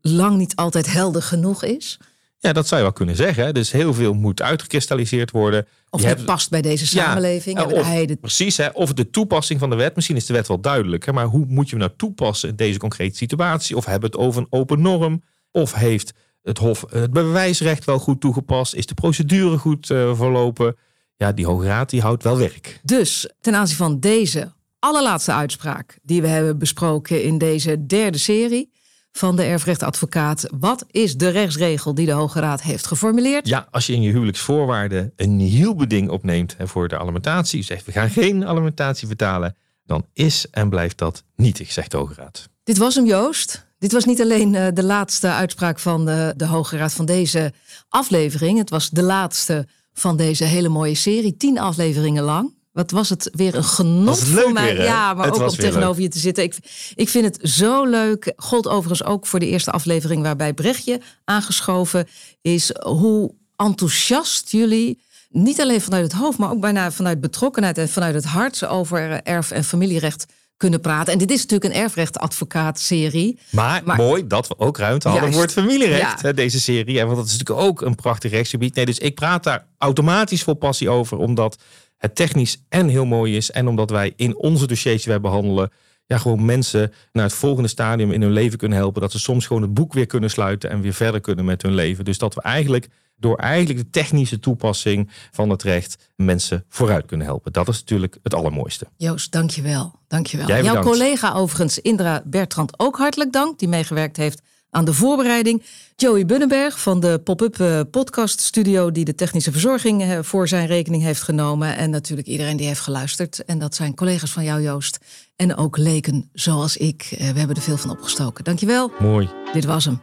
lang 0.00 0.36
niet 0.36 0.56
altijd 0.56 0.92
helder 0.92 1.22
genoeg 1.22 1.64
is? 1.64 1.98
Ja, 2.44 2.52
dat 2.52 2.66
zou 2.66 2.76
je 2.80 2.86
wel 2.86 2.96
kunnen 2.96 3.16
zeggen. 3.16 3.54
Dus 3.54 3.72
heel 3.72 3.94
veel 3.94 4.14
moet 4.14 4.42
uitgekristalliseerd 4.42 5.30
worden. 5.30 5.66
Of 5.90 6.00
Je 6.00 6.06
het 6.06 6.16
hebt- 6.16 6.28
past 6.28 6.50
bij 6.50 6.62
deze 6.62 6.86
samenleving? 6.86 7.58
Ja, 7.58 7.64
of, 7.64 7.88
de- 8.06 8.16
Precies, 8.20 8.56
hè, 8.56 8.68
of 8.68 8.92
de 8.92 9.10
toepassing 9.10 9.60
van 9.60 9.70
de 9.70 9.76
wet. 9.76 9.94
Misschien 9.94 10.16
is 10.16 10.26
de 10.26 10.32
wet 10.32 10.48
wel 10.48 10.60
duidelijk. 10.60 11.06
Hè, 11.06 11.12
maar 11.12 11.24
hoe 11.26 11.44
moet 11.48 11.64
je 11.64 11.70
hem 11.76 11.84
nou 11.84 11.92
toepassen 11.96 12.48
in 12.48 12.56
deze 12.56 12.78
concrete 12.78 13.16
situatie? 13.16 13.76
Of 13.76 13.84
hebben 13.84 14.10
we 14.10 14.16
het 14.16 14.26
over 14.26 14.40
een 14.40 14.46
open 14.50 14.80
norm? 14.80 15.22
Of 15.50 15.74
heeft 15.74 16.12
het 16.42 16.58
Hof 16.58 16.84
het 16.88 17.10
bewijsrecht 17.12 17.84
wel 17.84 17.98
goed 17.98 18.20
toegepast? 18.20 18.74
Is 18.74 18.86
de 18.86 18.94
procedure 18.94 19.58
goed 19.58 19.90
eh, 19.90 20.16
verlopen? 20.16 20.76
Ja, 21.16 21.32
die 21.32 21.46
Hoge 21.46 21.66
Raad 21.66 21.90
die 21.90 22.00
houdt 22.00 22.22
wel 22.22 22.38
werk. 22.38 22.80
Dus 22.82 23.28
ten 23.40 23.54
aanzien 23.54 23.76
van 23.76 24.00
deze 24.00 24.52
allerlaatste 24.78 25.32
uitspraak 25.32 25.98
die 26.02 26.20
we 26.22 26.28
hebben 26.28 26.58
besproken 26.58 27.22
in 27.22 27.38
deze 27.38 27.86
derde 27.86 28.18
serie 28.18 28.70
van 29.16 29.36
de 29.36 29.42
erfrechtadvocaat. 29.42 30.48
Wat 30.58 30.84
is 30.90 31.16
de 31.16 31.28
rechtsregel 31.28 31.94
die 31.94 32.06
de 32.06 32.12
Hoge 32.12 32.40
Raad 32.40 32.62
heeft 32.62 32.86
geformuleerd? 32.86 33.48
Ja, 33.48 33.68
als 33.70 33.86
je 33.86 33.92
in 33.92 34.02
je 34.02 34.10
huwelijksvoorwaarden 34.10 35.12
een 35.16 35.38
hielbeding 35.38 36.10
opneemt 36.10 36.54
hè, 36.58 36.68
voor 36.68 36.88
de 36.88 36.98
alimentatie. 36.98 37.58
Je 37.58 37.64
zegt 37.64 37.86
we 37.86 37.92
gaan 37.92 38.10
geen 38.10 38.46
alimentatie 38.46 39.08
betalen. 39.08 39.56
Dan 39.86 40.06
is 40.12 40.46
en 40.50 40.68
blijft 40.68 40.98
dat 40.98 41.24
nietig, 41.36 41.72
zegt 41.72 41.90
de 41.90 41.96
Hoge 41.96 42.14
Raad. 42.14 42.48
Dit 42.62 42.78
was 42.78 42.94
hem, 42.94 43.06
Joost. 43.06 43.66
Dit 43.78 43.92
was 43.92 44.04
niet 44.04 44.20
alleen 44.20 44.54
eh, 44.54 44.66
de 44.74 44.84
laatste 44.84 45.28
uitspraak 45.28 45.78
van 45.78 46.04
de, 46.04 46.34
de 46.36 46.46
Hoge 46.46 46.76
Raad 46.76 46.92
van 46.92 47.06
deze 47.06 47.52
aflevering. 47.88 48.58
Het 48.58 48.70
was 48.70 48.90
de 48.90 49.02
laatste 49.02 49.66
van 49.92 50.16
deze 50.16 50.44
hele 50.44 50.68
mooie 50.68 50.94
serie. 50.94 51.36
Tien 51.36 51.58
afleveringen 51.58 52.24
lang. 52.24 52.53
Wat 52.74 52.90
was 52.90 53.08
het 53.08 53.28
weer 53.32 53.54
een 53.54 53.64
genot 53.64 54.18
voor 54.18 54.52
mij. 54.52 54.74
weer, 54.76 54.84
ja, 54.84 55.14
maar 55.14 55.26
Het 55.26 55.34
ook 55.40 55.50
om 55.50 55.56
tegenover 55.56 56.02
je 56.02 56.08
te 56.08 56.18
zitten. 56.18 56.44
Ik, 56.44 56.56
ik 56.94 57.08
vind 57.08 57.24
het 57.24 57.50
zo 57.50 57.84
leuk. 57.84 58.32
Gold 58.36 58.68
overigens 58.68 59.04
ook 59.08 59.26
voor 59.26 59.38
de 59.38 59.46
eerste 59.48 59.70
aflevering 59.70 60.22
waarbij 60.22 60.52
Brechtje 60.54 61.00
aangeschoven 61.24 62.08
is. 62.42 62.70
Hoe 62.82 63.34
enthousiast 63.56 64.50
jullie, 64.50 65.02
niet 65.28 65.60
alleen 65.60 65.80
vanuit 65.80 66.02
het 66.02 66.12
hoofd, 66.12 66.38
maar 66.38 66.50
ook 66.50 66.60
bijna 66.60 66.90
vanuit 66.92 67.20
betrokkenheid 67.20 67.78
en 67.78 67.88
vanuit 67.88 68.14
het 68.14 68.24
hart 68.24 68.66
over 68.66 69.22
erf- 69.22 69.50
en 69.50 69.64
familierecht 69.64 70.26
kunnen 70.56 70.80
praten. 70.80 71.12
En 71.12 71.18
dit 71.18 71.30
is 71.30 71.42
natuurlijk 71.42 71.74
een 71.74 71.80
erfrechtadvocaat-serie. 71.80 73.38
Maar, 73.50 73.82
Maar- 73.84 73.96
mooi 73.96 74.26
dat 74.26 74.48
we 74.48 74.58
ook 74.58 74.78
ruimte 74.78 75.08
hadden 75.08 75.32
voor 75.32 75.42
het 75.42 75.52
familierecht, 75.52 76.20
Ja. 76.20 76.32
deze 76.32 76.60
serie. 76.60 77.04
Want 77.04 77.16
dat 77.16 77.26
is 77.26 77.32
natuurlijk 77.38 77.66
ook 77.66 77.80
een 77.82 77.94
prachtig 77.94 78.30
rechtsgebied. 78.30 78.74
Nee, 78.74 78.86
dus 78.86 78.98
ik 78.98 79.14
praat 79.14 79.44
daar 79.44 79.66
automatisch 79.78 80.42
vol 80.42 80.54
passie 80.54 80.88
over, 80.90 81.18
omdat 81.18 81.56
het 82.04 82.14
technisch 82.14 82.62
en 82.68 82.88
heel 82.88 83.04
mooi 83.04 83.36
is. 83.36 83.50
En 83.50 83.68
omdat 83.68 83.90
wij 83.90 84.12
in 84.16 84.36
onze 84.36 84.66
dossiers 84.66 85.02
die 85.02 85.12
wij 85.12 85.20
behandelen, 85.20 85.70
ja, 86.06 86.18
gewoon 86.18 86.44
mensen 86.44 86.92
naar 87.12 87.24
het 87.24 87.32
volgende 87.32 87.68
stadium 87.68 88.10
in 88.10 88.22
hun 88.22 88.32
leven 88.32 88.58
kunnen 88.58 88.78
helpen. 88.78 89.00
Dat 89.00 89.12
ze 89.12 89.18
soms 89.18 89.46
gewoon 89.46 89.62
het 89.62 89.74
boek 89.74 89.92
weer 89.92 90.06
kunnen 90.06 90.30
sluiten 90.30 90.70
en 90.70 90.80
weer 90.80 90.94
verder 90.94 91.20
kunnen 91.20 91.44
met 91.44 91.62
hun 91.62 91.74
leven. 91.74 92.04
Dus 92.04 92.18
dat 92.18 92.34
we 92.34 92.42
eigenlijk 92.42 92.88
door 93.16 93.36
eigenlijk 93.36 93.78
de 93.78 93.90
technische 93.90 94.38
toepassing 94.38 95.10
van 95.30 95.50
het 95.50 95.62
recht 95.62 96.12
mensen 96.16 96.64
vooruit 96.68 97.06
kunnen 97.06 97.26
helpen. 97.26 97.52
Dat 97.52 97.68
is 97.68 97.78
natuurlijk 97.78 98.18
het 98.22 98.34
allermooiste. 98.34 98.86
Joost, 98.96 99.32
dankjewel. 99.32 99.92
dankjewel. 100.08 100.46
Jij 100.46 100.62
Jouw 100.62 100.82
collega 100.82 101.32
overigens, 101.32 101.78
Indra 101.78 102.22
Bertrand, 102.24 102.78
ook 102.78 102.96
hartelijk 102.96 103.32
dank. 103.32 103.58
Die 103.58 103.68
meegewerkt 103.68 104.16
heeft 104.16 104.42
aan 104.74 104.84
de 104.84 104.92
voorbereiding. 104.92 105.62
Joey 105.96 106.26
Bunnenberg 106.26 106.80
van 106.80 107.00
de 107.00 107.20
Pop-Up 107.24 107.60
eh, 107.60 107.80
Podcast 107.90 108.40
Studio... 108.40 108.92
die 108.92 109.04
de 109.04 109.14
technische 109.14 109.52
verzorging 109.52 110.02
eh, 110.02 110.18
voor 110.22 110.48
zijn 110.48 110.66
rekening 110.66 111.02
heeft 111.02 111.22
genomen. 111.22 111.76
En 111.76 111.90
natuurlijk 111.90 112.28
iedereen 112.28 112.56
die 112.56 112.66
heeft 112.66 112.80
geluisterd. 112.80 113.44
En 113.44 113.58
dat 113.58 113.74
zijn 113.74 113.94
collega's 113.94 114.32
van 114.32 114.44
jou, 114.44 114.62
Joost. 114.62 114.98
En 115.36 115.56
ook 115.56 115.76
leken 115.76 116.30
zoals 116.32 116.76
ik. 116.76 117.08
Eh, 117.10 117.30
We 117.30 117.38
hebben 117.38 117.56
er 117.56 117.62
veel 117.62 117.76
van 117.76 117.90
opgestoken. 117.90 118.44
Dankjewel. 118.44 118.92
Mooi. 118.98 119.30
Dit 119.52 119.64
was 119.64 119.84
hem. 119.84 120.02